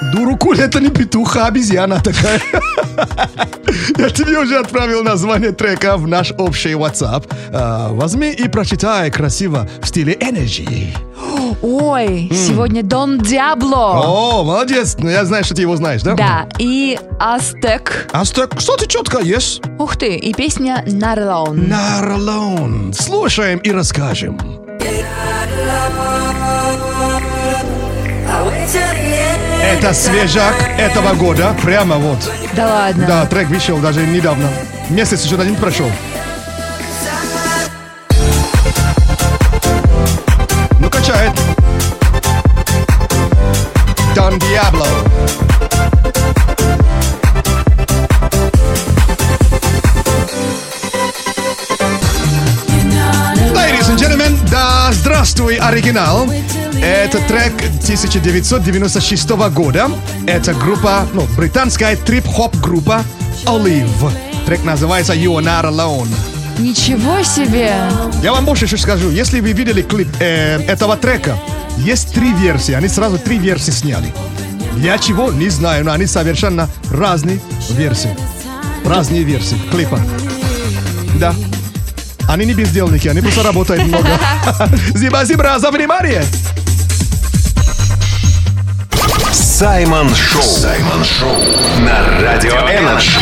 Дурукули 0.00 0.62
это 0.62 0.80
не 0.80 0.90
петух, 0.90 1.36
а 1.36 1.46
обезьяна 1.46 2.00
такая. 2.00 2.40
Я 3.98 4.10
тебе 4.10 4.38
уже 4.38 4.58
отправил 4.58 5.02
название 5.02 5.52
трека 5.52 5.96
в 5.96 6.06
наш 6.06 6.32
общий 6.38 6.72
WhatsApp. 6.72 7.24
А, 7.52 7.88
Возьми 7.92 8.30
и 8.30 8.48
прочитай 8.48 9.10
красиво 9.10 9.68
в 9.82 9.86
стиле 9.86 10.14
Energy. 10.14 10.96
Ой, 11.62 12.30
сегодня 12.32 12.82
Дон 12.82 13.18
Диабло. 13.18 14.02
О, 14.04 14.44
молодец. 14.44 14.96
Ну, 14.98 15.08
я 15.08 15.24
знаю, 15.24 15.44
что 15.44 15.54
ты 15.54 15.62
его 15.62 15.76
знаешь, 15.76 16.02
да? 16.02 16.14
Да, 16.14 16.48
и 16.58 16.98
Астек. 17.18 18.08
Астек, 18.12 18.56
кстати, 18.56 18.86
четко 18.86 19.18
есть. 19.18 19.62
Ух 19.78 19.96
ты, 19.96 20.14
и 20.14 20.32
песня. 20.32 20.84
Not 20.86 21.18
Alone. 21.18 22.92
Слушаем 22.94 23.58
и 23.58 23.72
расскажем. 23.72 24.38
Это 29.62 29.92
свежак 29.92 30.54
этого 30.78 31.14
года, 31.14 31.54
прямо 31.62 31.96
вот. 31.96 32.18
Да 32.54 32.66
ладно. 32.66 33.06
Да, 33.06 33.26
трек 33.26 33.48
вышел 33.48 33.78
даже 33.78 34.06
недавно. 34.06 34.48
Месяц 34.88 35.24
еще 35.24 35.36
один 35.36 35.56
прошел. 35.56 35.90
Ну, 40.80 40.90
качает. 40.90 41.32
Дон 44.14 44.38
Диабло. 44.38 44.86
Ladies 53.54 53.88
and 53.90 53.98
gentlemen, 53.98 54.38
да, 54.50 54.88
здравствуй, 54.92 55.56
оригинал. 55.56 56.26
Это 56.98 57.20
трек 57.28 57.54
1996 57.54 59.30
года. 59.54 59.88
Это 60.26 60.52
группа, 60.52 61.06
ну, 61.14 61.28
британская 61.36 61.94
трип-хоп 61.94 62.56
группа 62.56 63.04
Olive. 63.44 64.10
Трек 64.46 64.64
называется 64.64 65.14
You 65.14 65.36
Are 65.36 65.44
Not 65.44 65.70
Alone. 65.70 66.08
Ничего 66.58 67.22
себе! 67.22 67.72
Я 68.20 68.32
вам 68.32 68.44
больше 68.44 68.64
еще 68.64 68.76
скажу. 68.76 69.10
Если 69.10 69.38
вы 69.38 69.52
видели 69.52 69.80
клип 69.80 70.08
э, 70.18 70.60
этого 70.66 70.96
трека, 70.96 71.38
есть 71.78 72.12
три 72.14 72.32
версии. 72.32 72.74
Они 72.74 72.88
сразу 72.88 73.16
три 73.16 73.38
версии 73.38 73.70
сняли. 73.70 74.12
Я 74.78 74.98
чего 74.98 75.30
не 75.30 75.50
знаю, 75.50 75.84
но 75.84 75.92
они 75.92 76.06
совершенно 76.06 76.68
разные 76.90 77.38
версии. 77.70 78.10
Разные 78.84 79.22
версии 79.22 79.56
клипа. 79.70 80.00
Да. 81.14 81.32
Они 82.28 82.44
не 82.44 82.54
бездельники, 82.54 83.06
они 83.06 83.20
просто 83.20 83.44
работают 83.44 83.86
много. 83.86 84.08
Спасибо 84.96 85.58
за 85.60 85.70
внимание! 85.70 86.24
Саймон 89.58 90.14
Шоу. 90.14 90.40
Саймон 90.40 91.02
Шоу 91.02 91.34
на 91.80 92.22
Радио 92.22 92.52
Energy. 92.52 93.18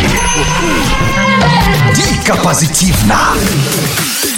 Дико 1.94 2.36
позитивно. 2.44 3.16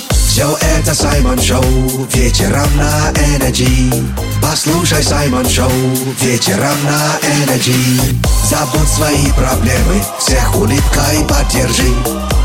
Все 0.09 0.57
это 0.77 0.95
Саймон 0.95 1.43
Шоу 1.43 2.07
вечером 2.15 2.69
на 2.77 3.11
Energy. 3.35 3.93
Послушай 4.41 5.03
Саймон 5.03 5.49
Шоу 5.49 5.73
вечером 6.21 6.77
на 6.85 7.19
Energy. 7.43 8.17
Забудь 8.45 8.89
свои 8.89 9.33
проблемы, 9.33 10.01
всех 10.21 10.55
улыбкой 10.55 11.27
поддержи. 11.29 11.93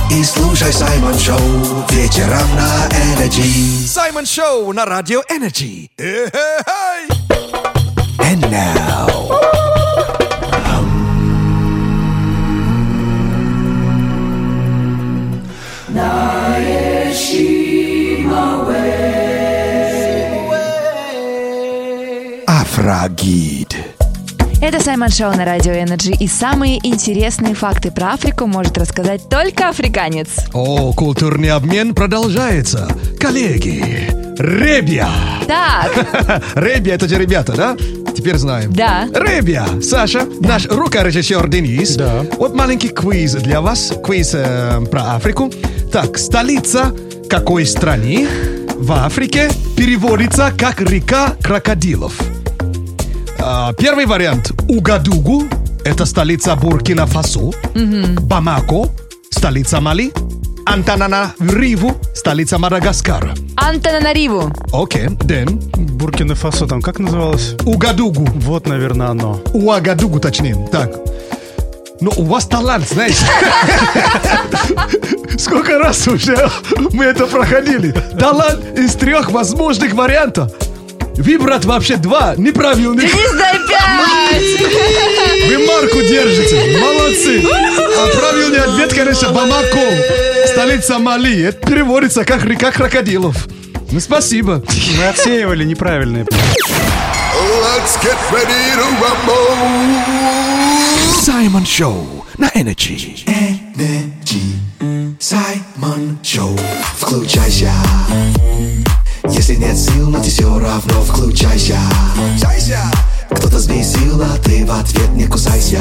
И 0.10 0.24
слушай 0.24 0.74
Саймон 0.74 1.20
Шоу 1.20 1.86
вечером 1.92 2.56
на 2.56 2.88
Energy. 2.90 3.88
Саймон 3.88 4.26
Шоу 4.26 4.74
на 4.74 4.84
Радио 4.86 5.22
Energy. 5.30 5.92
And 8.20 8.42
now. 8.50 8.83
Афрогид. 22.84 23.78
Это 24.62 24.82
Саймон 24.82 25.08
Шоу 25.08 25.32
на 25.32 25.46
Радио 25.46 25.72
Energy, 25.72 26.12
и 26.12 26.28
самые 26.28 26.86
интересные 26.86 27.56
факты 27.56 27.92
про 27.92 28.12
Африку 28.12 28.46
может 28.46 28.78
рассказать 28.78 29.30
только 29.30 29.70
африканец. 29.70 30.28
О, 30.52 30.92
культурный 30.92 31.52
обмен 31.52 31.96
продолжается. 31.96 32.90
Коллеги, 33.22 34.10
ребя. 34.38 35.08
Так, 35.48 36.44
Ребя, 36.56 36.96
это 36.96 37.08
же 37.08 37.18
ребята, 37.18 37.54
да? 37.54 37.78
Теперь 38.14 38.36
знаем. 38.36 38.74
Да. 38.74 39.08
Ребя, 39.16 39.66
Саша, 39.82 40.28
наш 40.42 40.66
рукорежиссер 40.66 41.48
Денис. 41.48 41.96
Да. 41.96 42.26
Вот 42.38 42.54
маленький 42.54 42.90
квиз 42.90 43.32
для 43.36 43.62
вас. 43.62 43.94
Квиз 44.04 44.32
э, 44.34 44.82
про 44.92 45.16
Африку. 45.16 45.50
Так, 45.90 46.18
столица 46.18 46.94
какой 47.30 47.66
страны 47.66 48.28
в 48.76 48.92
Африке 48.92 49.50
переводится 49.78 50.52
как 50.58 50.82
река 50.82 51.38
крокодилов? 51.42 52.20
А, 53.46 53.74
первый 53.74 54.06
вариант. 54.06 54.54
Угадугу. 54.70 55.44
Это 55.84 56.06
столица 56.06 56.56
Буркина-Фасо. 56.56 57.54
Бамако. 58.22 58.90
Столица 59.30 59.82
Мали. 59.82 60.14
Антананариву. 60.66 61.92
Столица 62.16 62.58
Мадагаскара. 62.58 63.34
Антананариву. 63.58 64.50
Окей, 64.72 65.10
Дэн. 65.10 65.60
Буркина-Фасо 65.76 66.68
там 66.68 66.82
как 66.82 67.00
называлось? 67.00 67.56
Угадугу. 67.66 68.26
Вот, 68.36 68.66
наверное, 68.66 69.08
оно. 69.08 69.42
Уагадугу, 69.54 70.22
точнее. 70.22 70.56
Так. 70.72 70.92
Ну, 72.00 72.14
у 72.16 72.24
вас 72.24 72.46
талант, 72.48 72.88
знаете. 72.88 73.26
Сколько 75.38 75.80
раз 75.80 76.08
уже 76.08 76.50
мы 76.94 77.04
это 77.04 77.26
проходили. 77.26 77.92
Талант 78.18 78.78
из 78.78 78.94
трех 78.94 79.32
возможных 79.32 79.94
вариантов. 79.94 80.50
Выбрать 81.18 81.66
вообще 81.66 81.98
два 81.98 82.36
неправильных. 82.38 83.06
Денис, 83.06 83.32
дай 83.38 83.60
пять! 83.68 85.48
Вы 85.48 85.66
марку 85.66 86.02
держите. 86.02 86.80
Молодцы. 86.80 87.44
А 87.46 88.08
правильный 88.18 88.60
ответ, 88.60 88.94
конечно, 88.94 89.30
Бамако. 89.30 90.48
Столица 90.48 90.98
Мали. 90.98 91.44
Это 91.44 91.68
переводится 91.68 92.26
как 92.26 92.44
река 92.46 92.72
крокодилов. 92.72 93.48
Ну, 93.92 94.00
спасибо. 94.00 94.64
Мы 94.98 95.08
отсеивали 95.08 95.64
неправильные. 95.64 96.24
Let's 96.24 97.98
get 98.02 98.18
ready 98.32 98.76
to 98.76 98.86
rumble. 99.00 99.54
Саймон 101.22 101.66
Шоу 101.66 102.26
на 102.38 102.50
Energy. 102.56 103.24
Energy. 103.26 104.58
Саймон 105.20 106.18
Шоу. 106.24 106.58
Включайся. 106.98 107.72
Если 109.30 109.56
нет 109.56 109.78
сил, 109.78 110.10
но 110.10 110.20
ты 110.22 110.30
все 110.30 110.60
равно 110.60 111.02
включайся. 111.02 111.78
Кто-то 113.32 113.60
сбесил, 113.60 114.22
а 114.22 114.38
ты 114.38 114.66
в 114.66 114.72
ответ 114.72 115.10
не 115.12 115.26
кусайся. 115.26 115.80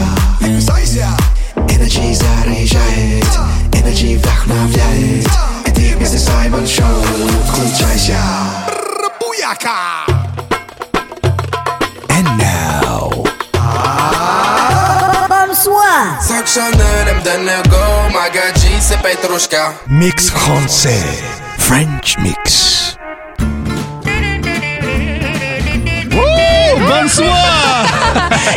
Energy 1.83 2.15
заряжает, 2.15 3.27
Energy 3.73 4.17
вдохновляет. 4.19 5.27
И 5.67 5.71
ты 5.71 5.97
вместе 5.97 6.19
с 6.19 6.25
Саймон 6.25 6.67
Шоу. 6.67 7.03
Включайся. 7.49 8.17
Буяка. 9.21 10.07
And 12.09 12.39
now. 12.39 13.25
Бонсуа! 15.29 16.21
Sanctionner, 16.21 17.05
them 17.05 17.23
done 17.25 17.45
their 17.45 17.63
go, 17.65 18.09
magaji, 18.13 18.81
c'est 18.81 19.03
Petrushka. 19.03 19.75
Mix 19.89 20.31
français. 20.31 21.03
French 21.59 22.17
Mix. 22.19 22.97
Bonsoir! 27.03 27.85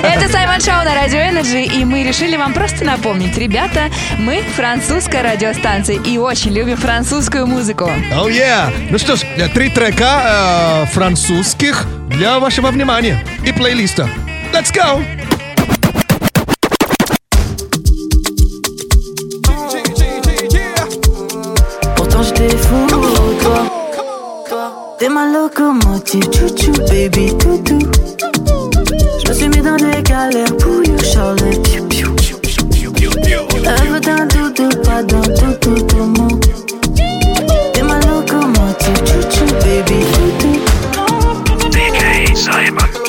Это 0.03 0.29
Саймон 0.29 0.61
Шоу 0.61 0.83
на 0.83 0.93
Радио 0.93 1.17
Energy, 1.17 1.63
и 1.63 1.83
мы 1.83 2.03
решили 2.03 2.37
вам 2.37 2.53
просто 2.53 2.85
напомнить, 2.85 3.35
ребята, 3.39 3.89
мы 4.19 4.43
французская 4.55 5.23
радиостанция 5.23 5.99
и 5.99 6.19
очень 6.19 6.53
любим 6.53 6.77
французскую 6.77 7.47
музыку. 7.47 7.85
Oh 8.11 8.29
yeah! 8.29 8.71
Ну 8.91 8.99
что 8.99 9.15
ж, 9.15 9.21
э, 9.37 9.47
три 9.49 9.69
трека 9.69 10.83
э, 10.83 10.85
французских 10.93 11.87
для 12.07 12.37
вашего 12.37 12.69
внимания 12.69 13.25
и 13.43 13.51
плейлиста. 13.51 14.07
Let's 14.53 14.71
go! 14.71 15.03
Pourtant 21.95 22.21
j'étais 22.21 22.55
fou, 22.57 22.87
toi. 23.41 23.65
T'es 24.99 25.09
ma 25.09 25.25
locomotive, 25.25 26.29
chouchou, 26.31 26.73
baby, 26.87 27.33
toutou. 27.39 28.14
Je 29.27 29.33
suis 29.33 29.49
mis 29.49 29.61
dans 29.61 29.75
des 29.75 30.01
galères 30.03 30.55
pour 30.57 30.83
you, 30.83 30.95
piou. 31.89 32.15
Elle 33.65 33.89
veut 33.89 33.99
d'un 33.99 34.25
doudou, 34.27 34.69
pas 34.83 35.01
d'un 35.03 35.21
toutou, 35.21 35.81
tout 35.85 36.03
mou. 36.03 36.39
T'es 37.73 37.81
ma 37.81 37.99
locomotive, 37.99 39.03
chouchou, 39.05 39.45
baby. 39.61 39.99
DJ 41.71 42.35
Simon. 42.35 43.04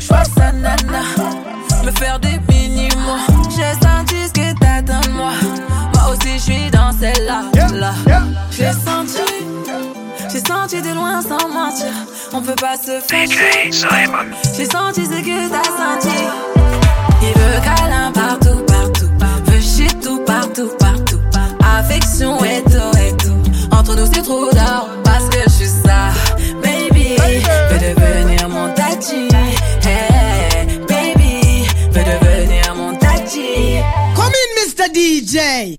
Je 0.00 0.06
fasse 0.06 0.30
sa 0.36 0.52
nana. 0.52 1.02
Me 1.84 1.90
faire 1.92 2.18
des 2.18 2.38
mini-mois. 2.48 3.20
J'ai 3.50 3.74
senti 3.86 4.28
ce 4.28 4.32
que 4.32 4.58
t'attends 4.58 5.00
de 5.00 5.12
moi. 5.12 5.32
Moi 5.94 6.12
aussi, 6.12 6.34
je 6.34 6.42
suis 6.42 6.70
dans 6.70 6.92
celle-là. 6.92 7.42
Là. 7.74 7.92
J'ai 8.50 8.72
senti. 8.72 9.22
J'ai 10.32 10.40
senti 10.40 10.82
de 10.82 10.94
loin 10.94 11.20
sans 11.22 11.48
mentir. 11.48 11.92
On 12.32 12.42
peut 12.42 12.54
pas 12.54 12.76
se 12.76 13.00
fâcher. 13.00 13.70
J'ai 14.56 14.66
senti 14.66 15.04
ce 15.04 15.20
que 15.20 15.48
t'as 15.48 15.64
senti. 15.64 16.16
Il 17.22 17.28
veut 17.28 17.60
câlin 17.62 18.12
partout, 18.12 18.64
partout. 18.66 19.10
Veut 19.46 19.60
shit 19.60 20.00
tout, 20.00 20.20
partout, 20.24 20.70
partout. 20.78 21.20
Affection 21.78 22.42
et 22.44 22.62
tout, 22.64 22.98
et 22.98 23.16
tout. 23.16 23.76
Entre 23.76 23.94
nous, 23.94 24.06
c'est 24.12 24.22
trop 24.22 24.50
d'or 24.50 24.88
parce 25.04 25.28
que 25.28 25.38
je 25.46 25.50
suis 25.50 25.66
ça. 25.66 26.10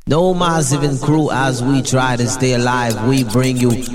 No 0.08 0.34
massive 0.34 1.02
crew 1.02 1.30
as 1.32 1.62
we 1.62 1.82
try 1.82 2.16
to 2.16 2.28
stay 2.28 2.54
alive. 2.54 2.96
We 3.10 3.26
bring 3.26 3.58
you. 3.58 3.72
Let's 3.72 3.86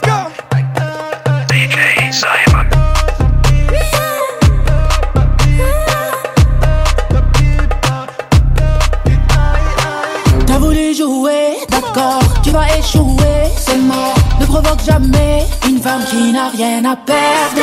go. 0.00 0.26
DJ 1.46 2.12
Simon. 2.12 2.66
T'as 10.46 10.58
voulu 10.58 10.94
jouer, 10.94 11.58
d'accord, 11.70 12.24
tu 12.42 12.50
vas 12.50 12.66
échouer, 12.76 13.52
c'est 13.56 13.78
mort. 13.78 14.16
Ne 14.40 14.46
provoque 14.46 14.82
jamais 14.84 15.46
une 15.68 15.78
femme 15.80 16.02
qui 16.10 16.32
n'a 16.32 16.48
rien 16.48 16.84
à 16.84 16.96
perdre. 16.96 17.61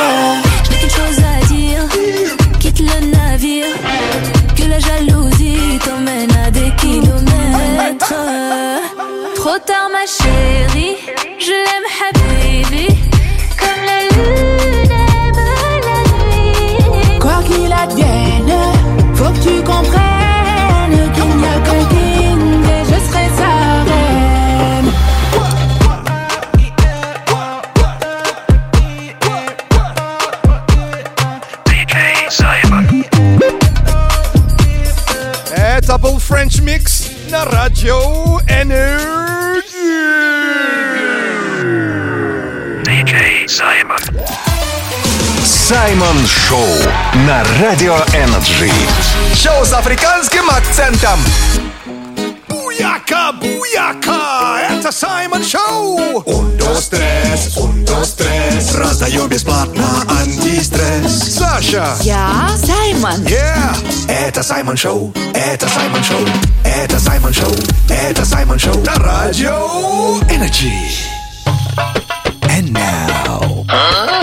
Шоу 46.26 46.66
на 47.26 47.42
Радио 47.60 47.96
Energy. 48.14 48.70
Шоу 49.34 49.64
с 49.64 49.72
африканским 49.72 50.48
акцентом. 50.50 51.18
Буяка, 52.48 53.32
буяка, 53.32 54.60
это 54.70 54.92
Саймон 54.92 55.44
Шоу. 55.44 56.22
Dos, 56.58 56.88
tres, 56.88 57.56
un, 57.56 57.84
dos, 57.84 58.14
tres. 58.16 58.74
Раздаю 58.74 59.26
бесплатно 59.28 59.84
антистресс. 60.08 61.36
Саша. 61.38 61.96
Я 62.00 62.50
Саймон. 62.56 63.20
Yeah. 63.24 63.76
Это 64.08 64.42
Саймон 64.42 64.76
Шоу, 64.76 65.12
это 65.34 65.68
Саймон 65.68 66.02
Шоу, 66.04 66.26
это 66.64 66.98
Саймон 66.98 67.32
Шоу, 67.32 67.54
это 67.88 68.24
Саймон 68.24 68.58
Шоу. 68.58 68.76
На 68.84 68.94
радио 68.96 70.20
Energy. 70.28 70.72
And 72.42 72.72
now. 72.72 74.19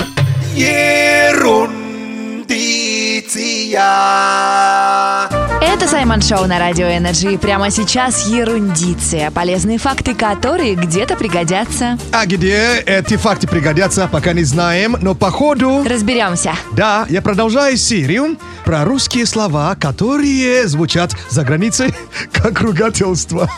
Ерундиция. 3.28 5.28
Это 5.61 5.88
Саймон 5.88 6.21
Шоу 6.21 6.45
на 6.45 6.59
Радио 6.59 6.88
Energy. 6.88 7.38
Прямо 7.38 7.69
сейчас 7.69 8.28
ерундиция. 8.28 9.32
Полезные 9.32 9.78
факты, 9.78 10.15
которые 10.15 10.75
где-то 10.75 11.17
пригодятся. 11.17 11.97
А 12.13 12.25
где 12.25 12.78
эти 12.86 13.17
факты 13.17 13.47
пригодятся, 13.47 14.07
пока 14.09 14.34
не 14.34 14.43
знаем, 14.43 14.95
но 15.01 15.13
походу... 15.13 15.84
Разберемся. 15.86 16.53
Да, 16.73 17.05
я 17.09 17.21
продолжаю 17.21 17.75
серию 17.75 18.38
про 18.63 18.86
русские 18.86 19.25
слова, 19.25 19.75
которые 19.75 20.65
звучат 20.67 21.13
за 21.30 21.43
границей 21.43 21.93
как 22.32 22.61
ругательство. 22.61 23.49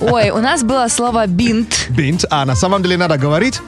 Ой, 0.00 0.30
у 0.30 0.38
нас 0.38 0.62
было 0.62 0.86
слово 0.88 1.26
бинт, 1.26 1.88
Бинт, 1.90 2.24
а 2.30 2.44
на 2.44 2.54
самом 2.54 2.82
деле 2.82 2.96
надо 2.96 3.18
говорить 3.18 3.60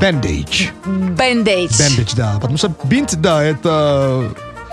bandage. 0.00 0.68
бендейдж. 0.84 1.72
Bandage, 1.72 2.12
да. 2.14 2.34
Потому 2.40 2.58
что 2.58 2.72
бинт, 2.84 3.16
да, 3.16 3.42
это 3.42 4.30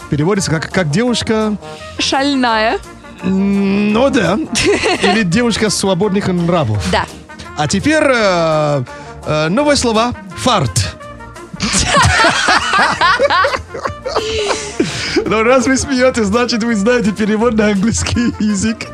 переводится 0.10 0.52
как, 0.52 0.72
как 0.72 0.90
девушка... 0.90 1.56
Шальная. 2.00 2.80
Ну 3.24 4.10
да. 4.10 4.36
Или 5.04 5.24
девушка 5.24 5.70
свободных 5.70 6.28
нравов. 6.28 6.84
Да. 6.92 7.06
А 7.58 7.68
теперь 7.68 8.04
э, 8.04 8.84
э, 9.26 9.48
новое 9.50 9.76
слово 9.76 10.14
фарт. 10.38 10.96
Но 15.26 15.44
раз 15.44 15.66
вы 15.66 15.78
смеетесь, 15.78 16.26
значит 16.26 16.64
вы 16.64 16.76
знаете 16.76 17.12
перевод 17.12 17.56
на 17.56 17.68
английский 17.68 18.34
язык. 18.40 18.86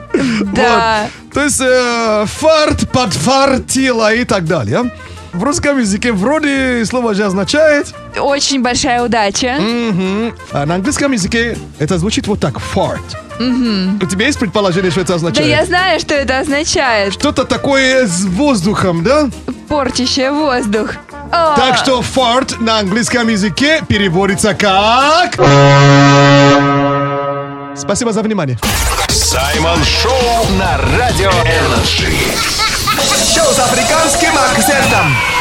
Да. 0.53 1.03
Вот. 1.03 1.33
То 1.33 1.43
есть 1.43 1.61
э, 1.61 2.25
фарт, 2.27 2.89
подфартила 2.91 4.13
и 4.13 4.23
так 4.23 4.45
далее. 4.45 4.91
В 5.33 5.43
русском 5.43 5.79
языке 5.79 6.11
вроде 6.11 6.83
слово 6.85 7.13
же 7.13 7.23
означает... 7.23 7.93
Очень 8.19 8.61
большая 8.61 9.01
удача. 9.01 9.55
Мгм. 9.59 10.33
А 10.51 10.65
на 10.65 10.75
английском 10.75 11.13
языке 11.13 11.57
это 11.79 11.97
звучит 11.97 12.27
вот 12.27 12.39
так. 12.41 12.59
Мгм. 13.39 13.99
У 14.01 14.05
тебя 14.05 14.25
есть 14.27 14.39
предположение, 14.39 14.91
что 14.91 14.99
это 15.01 15.09
Да 15.09 15.15
означает? 15.15 15.47
я 15.49 15.65
знаю, 15.65 15.99
что 16.01 16.13
это 16.13 16.39
означает. 16.39 17.13
Что-то 17.13 17.45
такое 17.45 18.05
с 18.07 18.25
воздухом, 18.25 19.03
да? 19.03 19.29
Портящее 19.69 20.31
воздух. 20.31 20.95
О, 21.31 21.55
Так 21.55 21.77
что 21.77 22.01
фарт 22.01 22.59
на 22.59 22.79
английском 22.79 23.29
языке 23.29 23.81
переводится 23.87 24.53
как... 24.53 25.37
Спасибо 27.75 28.11
за 28.11 28.21
внимание. 28.21 28.57
Саймон 29.09 29.83
Шоу 29.83 30.45
на 30.57 30.77
Радио 30.97 31.29
Energy. 31.29 32.13
Шоу 33.33 33.53
с 33.53 33.59
африканским 33.59 34.37
акцентом. 34.37 35.40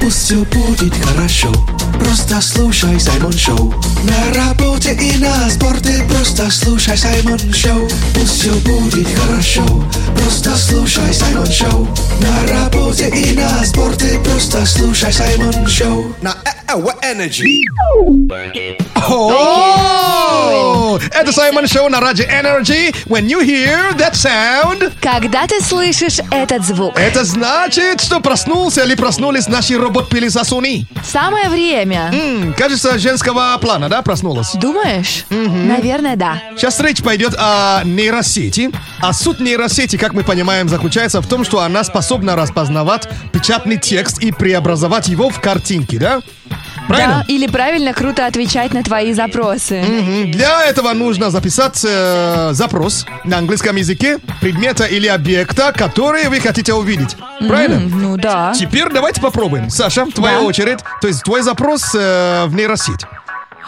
Пусть 0.00 0.24
все 0.24 0.36
будет 0.36 0.94
хорошо 1.04 1.52
Просто 1.98 2.40
слушай 2.40 3.00
Саймон 3.00 3.32
Шоу 3.32 3.74
На 4.04 4.34
работе 4.34 4.92
и 4.94 5.16
на 5.18 5.48
спорте 5.50 6.04
Просто 6.08 6.50
слушай 6.50 6.96
Саймон 6.96 7.38
Шоу 7.52 7.88
Пусть 8.14 8.40
все 8.40 8.52
будет 8.60 9.08
хорошо 9.18 9.64
Просто 10.16 10.56
слушай 10.56 11.12
Саймон 11.12 11.46
Шоу 11.46 11.88
На 12.20 12.52
работе 12.52 13.08
и 13.08 13.32
на 13.32 13.64
спорте 13.64 14.18
Просто 14.24 14.64
слушай 14.66 15.12
Саймон 15.12 15.66
Шоу 15.66 16.14
На 16.20 16.36
Energy. 17.02 17.62
Это 21.12 21.32
Саймон 21.32 21.66
Шоу 21.66 21.88
на 21.88 22.00
Радио 22.00 22.24
Energy. 22.26 22.94
When 23.06 23.26
you 23.26 23.40
hear 23.40 23.94
that 23.96 24.12
sound, 24.14 24.92
Когда 25.00 25.46
ты 25.46 25.60
слышишь 25.62 26.18
этот 26.30 26.64
звук, 26.64 26.98
это 26.98 27.24
значит, 27.24 28.00
что 28.00 28.20
проснулся 28.20 28.84
или 28.84 28.94
проснулись 28.94 29.48
наши 29.48 29.76
робот-пылесосуны. 29.78 30.86
самое 31.04 31.48
время. 31.48 32.10
М, 32.12 32.54
Кажется, 32.54 32.98
женского 32.98 33.56
плана, 33.60 33.88
да, 33.88 34.02
проснулась? 34.02 34.52
Думаешь? 34.54 35.24
Наверное, 35.30 36.16
да. 36.16 36.40
Сейчас 36.56 36.78
речь 36.80 37.02
пойдет 37.02 37.34
о 37.38 37.82
нейросети. 37.84 38.70
А 39.00 39.12
суть 39.12 39.40
нейросети, 39.40 39.96
как 39.96 40.12
мы 40.14 40.22
понимаем, 40.24 40.68
заключается 40.68 41.20
в 41.20 41.26
том, 41.26 41.44
что 41.44 41.60
она 41.60 41.84
способна 41.84 42.36
распознавать 42.36 43.08
печатный 43.32 43.76
текст 43.78 44.18
и 44.22 44.32
преобразовать 44.32 45.08
его 45.08 45.30
в 45.30 45.40
картинки, 45.40 45.96
да? 45.98 46.20
Правильно? 46.88 47.24
Да, 47.26 47.32
или 47.32 47.46
правильно 47.46 47.92
круто 47.92 48.26
отвечать 48.26 48.72
на 48.72 48.82
твои 48.82 49.12
запросы. 49.12 49.80
Мгм. 49.82 50.30
Для 50.32 50.64
этого 50.64 50.92
нужно 50.92 51.30
записать 51.30 51.82
э, 51.84 52.50
запрос 52.52 53.06
на 53.24 53.38
английском 53.38 53.76
языке 53.76 54.18
предмета 54.40 54.84
или 54.84 55.06
объекта, 55.06 55.72
который 55.72 56.28
вы 56.28 56.40
хотите 56.40 56.72
увидеть. 56.74 57.16
Правильно? 57.46 57.76
М, 57.76 58.02
Ну 58.02 58.16
да. 58.16 58.52
Теперь 58.54 58.88
давайте 58.92 59.20
попробуем. 59.20 59.68
Саша, 59.70 60.06
твоя 60.06 60.38
Да. 60.38 60.42
очередь. 60.44 60.78
То 61.00 61.08
есть 61.08 61.22
твой 61.24 61.42
запрос 61.42 61.94
э, 61.94 62.44
в 62.46 62.54
нейросеть. 62.54 63.00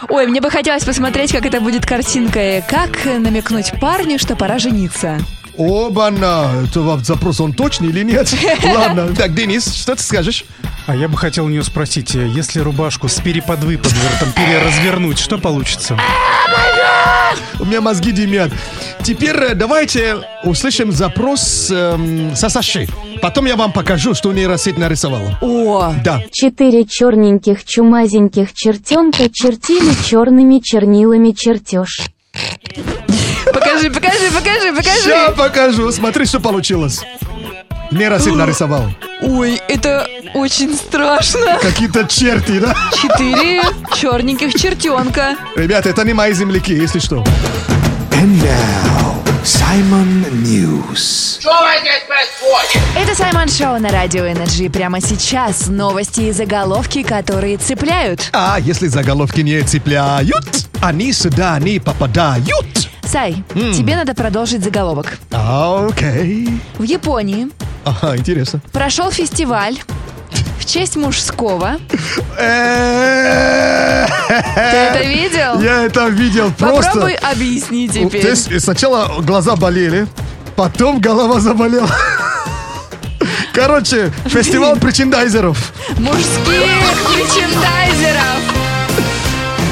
Ой, 0.07 0.27
мне 0.27 0.39
бы 0.39 0.49
хотелось 0.49 0.85
посмотреть, 0.85 1.33
как 1.33 1.45
это 1.45 1.59
будет 1.59 1.85
картинкой. 1.85 2.63
Как 2.69 3.03
намекнуть 3.05 3.73
парню, 3.81 4.17
что 4.17 4.37
пора 4.37 4.57
жениться? 4.57 5.17
Оба-на! 5.59 6.63
Это 6.63 6.97
запрос, 7.03 7.41
он 7.41 7.51
точный 7.51 7.89
или 7.89 8.01
нет? 8.01 8.33
Ладно. 8.63 9.13
Так, 9.13 9.35
Денис, 9.35 9.73
что 9.73 9.93
ты 9.93 10.01
скажешь? 10.01 10.45
А 10.87 10.95
я 10.95 11.09
бы 11.09 11.17
хотел 11.17 11.45
у 11.45 11.49
нее 11.49 11.63
спросить, 11.63 12.15
э, 12.15 12.29
если 12.29 12.61
рубашку 12.61 13.09
с 13.09 13.15
переподвы 13.15 13.77
подвертом 13.77 14.31
переразвернуть, 14.31 15.19
что 15.19 15.37
получится? 15.37 15.99
У 17.59 17.65
меня 17.65 17.81
мозги 17.81 18.13
дымят. 18.13 18.51
Теперь 19.03 19.35
э, 19.35 19.53
давайте 19.53 20.19
услышим 20.45 20.93
запрос 20.93 21.69
эм, 21.69 22.33
со 22.37 22.47
Саши. 22.47 22.87
Потом 23.21 23.45
я 23.45 23.57
вам 23.57 23.73
покажу, 23.73 24.13
что 24.13 24.31
нейросеть 24.31 24.77
нарисовала. 24.77 25.37
О! 25.41 25.93
Да. 26.05 26.23
Четыре 26.31 26.85
черненьких 26.85 27.65
чумазеньких 27.65 28.53
чертенка 28.53 29.29
чертили 29.29 29.91
черными 30.05 30.59
чернилами 30.63 31.31
чертеж. 31.31 31.99
Покажи, 33.53 33.89
покажи, 33.89 34.31
покажи, 34.33 34.73
покажи. 34.73 35.01
Сейчас 35.03 35.33
покажу. 35.35 35.91
Смотри, 35.91 36.25
что 36.25 36.39
получилось. 36.39 37.01
Нейросеть 37.91 38.35
нарисовал. 38.35 38.85
Ой, 39.21 39.59
это 39.67 40.07
очень 40.33 40.75
страшно. 40.75 41.57
Какие-то 41.61 42.07
черти, 42.07 42.59
да? 42.59 42.75
Четыре 42.93 43.63
черненьких 43.95 44.53
чертенка. 44.53 45.35
Ребята, 45.55 45.89
это 45.89 46.03
не 46.03 46.13
мои 46.13 46.33
земляки, 46.33 46.73
если 46.73 46.99
что. 46.99 47.23
And 48.11 48.41
now, 48.43 49.15
Simon 49.43 50.29
News. 50.43 51.39
Это 52.95 53.15
Саймон 53.15 53.49
Шоу 53.49 53.79
на 53.79 53.89
Радио 53.89 54.25
Energy. 54.25 54.69
Прямо 54.69 55.01
сейчас 55.01 55.67
новости 55.67 56.21
и 56.21 56.31
заголовки, 56.31 57.01
которые 57.01 57.57
цепляют. 57.57 58.29
А 58.33 58.57
если 58.59 58.87
заголовки 58.87 59.41
не 59.41 59.61
цепляют, 59.63 60.67
они 60.81 61.11
сюда 61.13 61.57
не 61.59 61.79
попадают. 61.79 62.88
Сай, 63.11 63.43
М. 63.55 63.73
тебе 63.73 63.95
надо 63.95 64.13
продолжить 64.13 64.63
заголовок. 64.63 65.17
А, 65.31 65.87
Окей. 65.89 66.47
В 66.77 66.83
Японии 66.83 67.47
Ага, 67.83 68.15
интересно. 68.17 68.61
прошел 68.71 69.09
фестиваль 69.11 69.79
в 70.59 70.65
честь 70.65 70.95
мужского. 70.95 71.77
Ты 72.37 72.43
это 72.43 74.13
это 74.93 75.03
видел? 75.07 75.59
Я 75.59 75.85
это 75.85 76.07
видел 76.09 76.51
просто. 76.51 76.91
Попробуй 76.91 77.15
объясни 77.15 77.87
То 77.87 77.93
теперь. 77.95 78.25
есть 78.27 78.61
сначала 78.61 79.19
глаза 79.21 79.55
болели, 79.55 80.05
потом 80.55 80.99
голова 81.01 81.39
заболела. 81.39 81.89
Короче, 83.53 84.11
фестиваль 84.25 84.77
причиндайзеров. 84.79 85.73
Мужских 85.97 86.67
мерчендайзеров. 87.09 88.39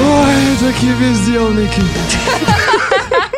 Ой, 0.01 0.57
такие 0.59 0.93
безделники. 0.93 1.81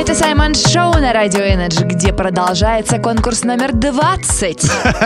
Это 0.00 0.14
Саймон 0.14 0.54
Шоу 0.54 0.94
на 0.94 1.12
Радио 1.12 1.40
Energy, 1.40 1.84
где 1.84 2.14
продолжается 2.14 2.98
конкурс 2.98 3.44
номер 3.44 3.74
20. 3.74 4.62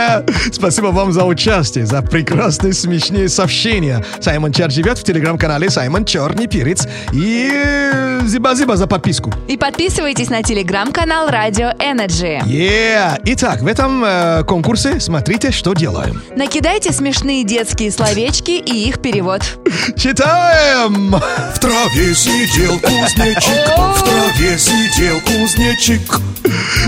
Спасибо 0.52 0.86
вам 0.86 1.12
за 1.12 1.24
участие, 1.24 1.84
за 1.84 2.00
прекрасные 2.00 2.72
смешные 2.72 3.28
сообщения. 3.28 4.04
Саймон 4.20 4.52
Чат 4.52 4.70
живет 4.70 4.96
в 4.98 5.02
телеграм-канале 5.02 5.68
Саймон 5.68 6.04
Черный 6.04 6.46
Перец. 6.46 6.86
И 7.12 8.20
зиба-зиба 8.24 8.76
за 8.76 8.86
подписку. 8.86 9.32
И 9.48 9.56
подписывайтесь 9.56 10.30
на 10.30 10.44
телеграм-канал 10.44 11.28
Радио 11.28 11.70
Energy. 11.80 12.40
Yeah. 12.46 13.20
Итак, 13.24 13.62
в 13.62 13.66
этом 13.66 14.04
э, 14.04 14.44
конкурсе 14.44 15.00
смотрите, 15.00 15.50
что 15.50 15.74
делаем. 15.74 16.22
Накидайте 16.36 16.92
смешные 16.92 17.42
детские 17.42 17.90
словечки 17.90 18.52
и 18.52 18.88
их 18.88 19.00
перевод. 19.00 19.42
Читаем! 19.96 21.10
В 21.10 21.58
траве 21.58 22.14
сидел 22.14 22.78
кузнечик, 22.78 23.66
в 23.76 24.04
траве 24.04 24.56
сидел 24.56 24.83
кузнечик. 25.24 26.20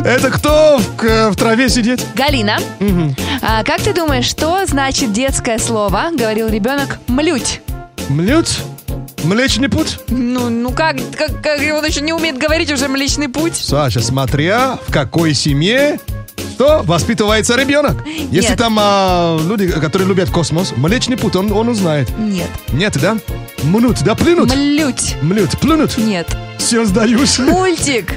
Это 0.05 0.31
кто 0.31 0.79
в, 0.79 1.31
в 1.31 1.37
траве 1.37 1.69
сидит? 1.69 2.05
Галина, 2.15 2.59
а 3.43 3.65
как 3.65 3.81
ты 3.81 3.95
думаешь, 3.95 4.27
что 4.27 4.67
значит 4.67 5.13
детское 5.13 5.59
слово, 5.59 6.11
говорил 6.13 6.49
ребенок, 6.49 6.99
млють? 7.07 7.61
Млють? 8.09 8.59
Млечный 9.25 9.69
путь? 9.69 9.99
Ну, 10.09 10.51
ну 10.51 10.71
как, 10.71 10.97
как, 11.17 11.43
как 11.43 11.59
он 11.59 11.85
еще 11.85 12.01
не 12.01 12.13
умеет 12.13 12.39
говорить 12.39 12.71
уже 12.71 12.89
млечный 12.89 13.29
путь? 13.29 13.57
Саша, 13.57 14.01
смотря 14.01 14.79
в 14.87 14.93
какой 14.93 15.35
семье 15.35 15.99
что 16.57 16.83
воспитывается 16.85 17.55
ребенок. 17.55 18.03
Если 18.31 18.51
Нет. 18.51 18.59
там 18.59 18.79
а, 18.81 19.39
люди, 19.47 19.69
которые 19.69 20.09
любят 20.09 20.31
космос, 20.31 20.73
Млечный 20.75 21.19
путь, 21.19 21.37
он, 21.37 21.53
он 21.53 21.69
узнает. 21.69 22.09
Нет. 22.17 22.49
Нет, 22.73 22.97
да? 22.99 23.19
Мнут, 23.63 24.03
да 24.03 24.15
плюнут? 24.15 24.55
Млють. 24.55 25.17
Млют, 25.21 25.59
плюнут? 25.59 25.99
Нет. 25.99 26.35
Все, 26.59 26.85
сдаюсь. 26.85 27.39
Мультик. 27.39 28.15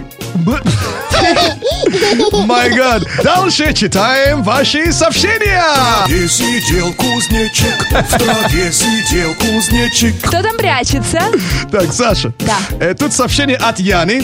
Май 2.45 2.69
гад. 2.71 3.03
Дальше 3.23 3.73
читаем 3.73 4.43
ваши 4.43 4.91
сообщения. 4.91 5.61
В 5.61 6.07
траве 6.07 6.27
сидел 6.27 6.93
кузнечик, 6.93 7.87
в 7.89 8.17
траве 8.17 8.71
сидел 8.71 9.33
кузнечик. 9.35 10.21
Кто 10.21 10.41
там 10.41 10.57
прячется? 10.57 11.21
Так, 11.71 11.91
Саша. 11.93 12.33
Да. 12.39 12.57
Э, 12.79 12.93
тут 12.93 13.13
сообщение 13.13 13.57
от 13.57 13.79
Яны. 13.79 14.23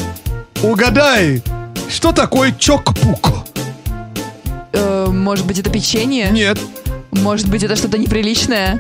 Угадай, 0.64 1.42
что 1.90 2.12
такое 2.12 2.52
чок-пук? 2.58 3.30
Э, 4.74 5.08
может 5.10 5.46
быть, 5.46 5.60
это 5.60 5.70
печенье? 5.70 6.30
Нет. 6.32 6.58
Может 7.12 7.48
быть, 7.48 7.64
это 7.64 7.76
что-то 7.76 7.98
неприличное? 7.98 8.80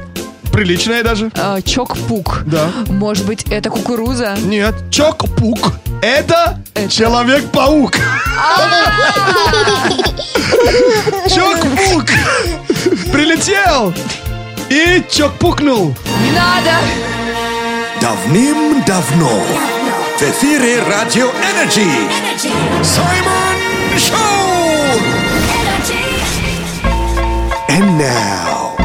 Приличное 0.55 1.03
даже. 1.03 1.31
Э, 1.35 1.59
чок-пук. 1.61 2.43
Да. 2.45 2.69
Может 2.87 3.25
быть, 3.25 3.43
это 3.51 3.69
кукуруза? 3.69 4.37
Нет. 4.45 4.73
Чок-пук. 4.89 5.73
Это, 6.01 6.57
Человек-паук. 6.89 7.97
Чок-пук. 11.27 12.05
Прилетел. 13.11 13.93
И 14.69 15.03
чок-пукнул. 15.11 15.93
Не 16.23 16.31
надо! 16.31 16.77
Давным-давно 17.99 19.43
в 20.17 20.21
эфире 20.21 20.81
Радио 20.83 21.31
Energy. 21.31 21.91
Саймон 22.81 23.99
Шоу! 23.99 25.01
And 27.67 27.99
now, 27.99 28.77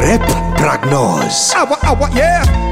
рэп 0.00 0.53
прогноз. 0.64 1.52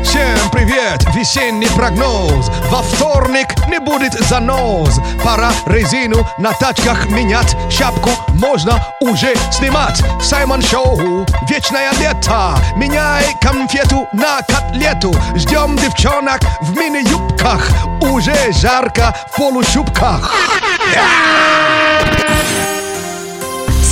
Всем 0.02 0.50
привет! 0.50 1.04
Весенний 1.14 1.68
прогноз. 1.76 2.50
Во 2.70 2.80
вторник 2.80 3.48
не 3.68 3.78
будет 3.80 4.14
занос. 4.14 4.98
Пора 5.22 5.50
резину 5.66 6.26
на 6.38 6.54
тачках 6.54 7.10
менять. 7.10 7.54
Шапку 7.70 8.08
можно 8.40 8.82
уже 9.00 9.34
снимать. 9.50 10.02
Саймон 10.22 10.62
Шоу. 10.62 11.26
Вечное 11.50 11.92
лето. 12.00 12.56
Меняй 12.76 13.26
конфету 13.42 14.08
на 14.14 14.40
котлету. 14.40 15.14
Ждем 15.34 15.76
девчонок 15.76 16.40
в 16.62 16.74
мини-юбках. 16.74 17.68
Уже 18.00 18.34
жарко 18.54 19.14
в 19.32 19.36
полушубках. 19.36 20.32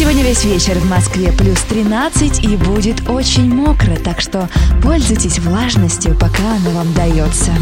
Сегодня 0.01 0.23
весь 0.23 0.45
вечер 0.45 0.79
в 0.79 0.89
Москве 0.89 1.31
плюс 1.31 1.61
13 1.69 2.43
и 2.43 2.57
будет 2.57 3.07
очень 3.11 3.55
мокро, 3.55 3.97
так 3.97 4.23
что 4.23 4.49
пользуйтесь 4.83 5.39
влажностью, 5.41 6.15
пока 6.15 6.55
она 6.57 6.71
вам 6.71 6.95
дается. 6.95 7.53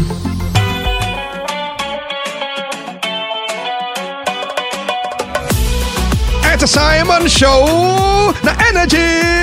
Это 6.49 6.65
Саймон 6.65 7.27
Шоу 7.27 8.33
на 8.41 8.55
Energy! 8.71 9.38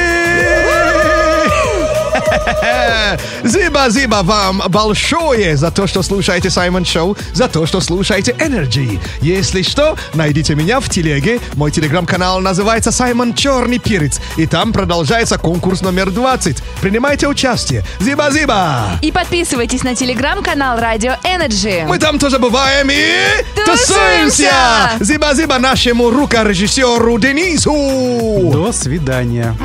Зиба-зиба 3.44 4.22
вам 4.22 4.62
большое 4.68 5.56
за 5.56 5.70
то, 5.70 5.86
что 5.86 6.02
слушаете 6.02 6.50
Саймон 6.50 6.84
Шоу, 6.84 7.16
за 7.32 7.48
то, 7.48 7.66
что 7.66 7.80
слушаете 7.80 8.32
Energy. 8.32 8.98
Если 9.20 9.62
что, 9.62 9.96
найдите 10.14 10.54
меня 10.54 10.80
в 10.80 10.88
телеге. 10.88 11.40
Мой 11.54 11.70
телеграм-канал 11.70 12.40
называется 12.40 12.92
Саймон 12.92 13.34
Черный 13.34 13.78
Перец. 13.78 14.20
И 14.36 14.46
там 14.46 14.72
продолжается 14.72 15.38
конкурс 15.38 15.82
номер 15.82 16.10
20. 16.10 16.62
Принимайте 16.80 17.26
участие. 17.28 17.84
Зиба-зиба! 18.00 18.98
И 19.02 19.12
подписывайтесь 19.12 19.82
на 19.82 19.94
телеграм-канал 19.94 20.78
Радио 20.78 21.12
Energy. 21.24 21.86
Мы 21.86 21.98
там 21.98 22.18
тоже 22.18 22.38
бываем 22.38 22.88
и 22.90 23.44
Тусуемся! 23.64 24.52
Зиба-зиба 25.00 25.58
нашему 25.58 26.10
рукорежиссеру 26.10 27.18
Денису! 27.18 28.50
До 28.52 28.72
свидания. 28.72 29.56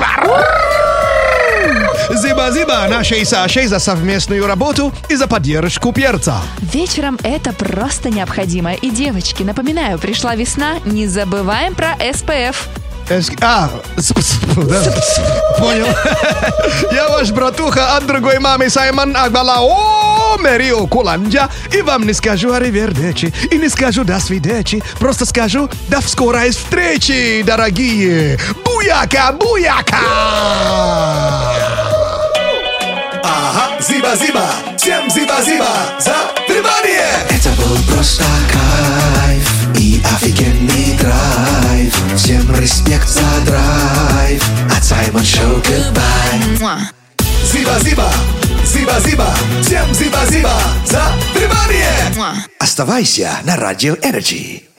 Зиба-зиба 2.09 2.87
нашей 2.87 3.25
Сашей 3.25 3.67
за 3.67 3.79
совместную 3.79 4.47
работу 4.47 4.93
и 5.09 5.15
за 5.15 5.27
поддержку 5.27 5.91
перца. 5.93 6.37
Вечером 6.59 7.17
это 7.23 7.53
просто 7.53 8.09
необходимо. 8.09 8.73
И, 8.73 8.89
девочки, 8.89 9.43
напоминаю, 9.43 9.99
пришла 9.99 10.35
весна, 10.35 10.75
не 10.85 11.07
забываем 11.07 11.75
про 11.75 11.95
СПФ. 12.13 12.67
А, 13.41 13.69
понял. 15.59 15.87
Я 16.91 17.09
ваш 17.09 17.31
братуха 17.31 17.97
от 17.97 18.07
другой 18.07 18.39
мамы 18.39 18.69
Саймон. 18.69 19.13
О, 19.15 20.37
Мерио 20.39 20.87
Куланджа. 20.87 21.49
И 21.73 21.81
вам 21.81 22.07
не 22.07 22.13
скажу 22.13 22.53
аривердечи. 22.53 23.33
И 23.51 23.57
не 23.57 23.67
скажу 23.67 24.05
до 24.05 24.19
свидечи. 24.19 24.81
Просто 24.99 25.25
скажу 25.25 25.69
до 25.89 26.01
скорой 26.01 26.51
встречи, 26.51 27.43
дорогие. 27.45 28.39
Буяка, 28.63 29.33
буяка! 29.33 29.97
Ага, 33.23 33.81
зиба-зиба, 33.81 34.45
всем 34.77 35.09
зиба-зиба 35.09 35.67
за 35.99 36.15
внимание! 36.47 37.09
Это 37.29 37.49
был 37.61 37.77
просто 37.93 38.23
кайф 38.53 39.77
и 39.77 40.01
офигенный 40.15 40.70
респект 42.61 43.09
за 43.09 43.45
драйв. 43.45 44.43
От 44.77 44.83
Саймон 44.83 45.25
Шоу 45.25 45.57
goodbye. 45.61 46.77
Зиба-зиба, 47.51 48.11
зиба-зиба, 48.65 49.33
всем 49.61 49.93
зиба-зиба 49.93 50.53
за 50.85 51.03
внимание! 51.33 52.37
Оставайся 52.59 53.29
на 53.43 53.57
Радио 53.57 53.95
Energy. 53.95 54.70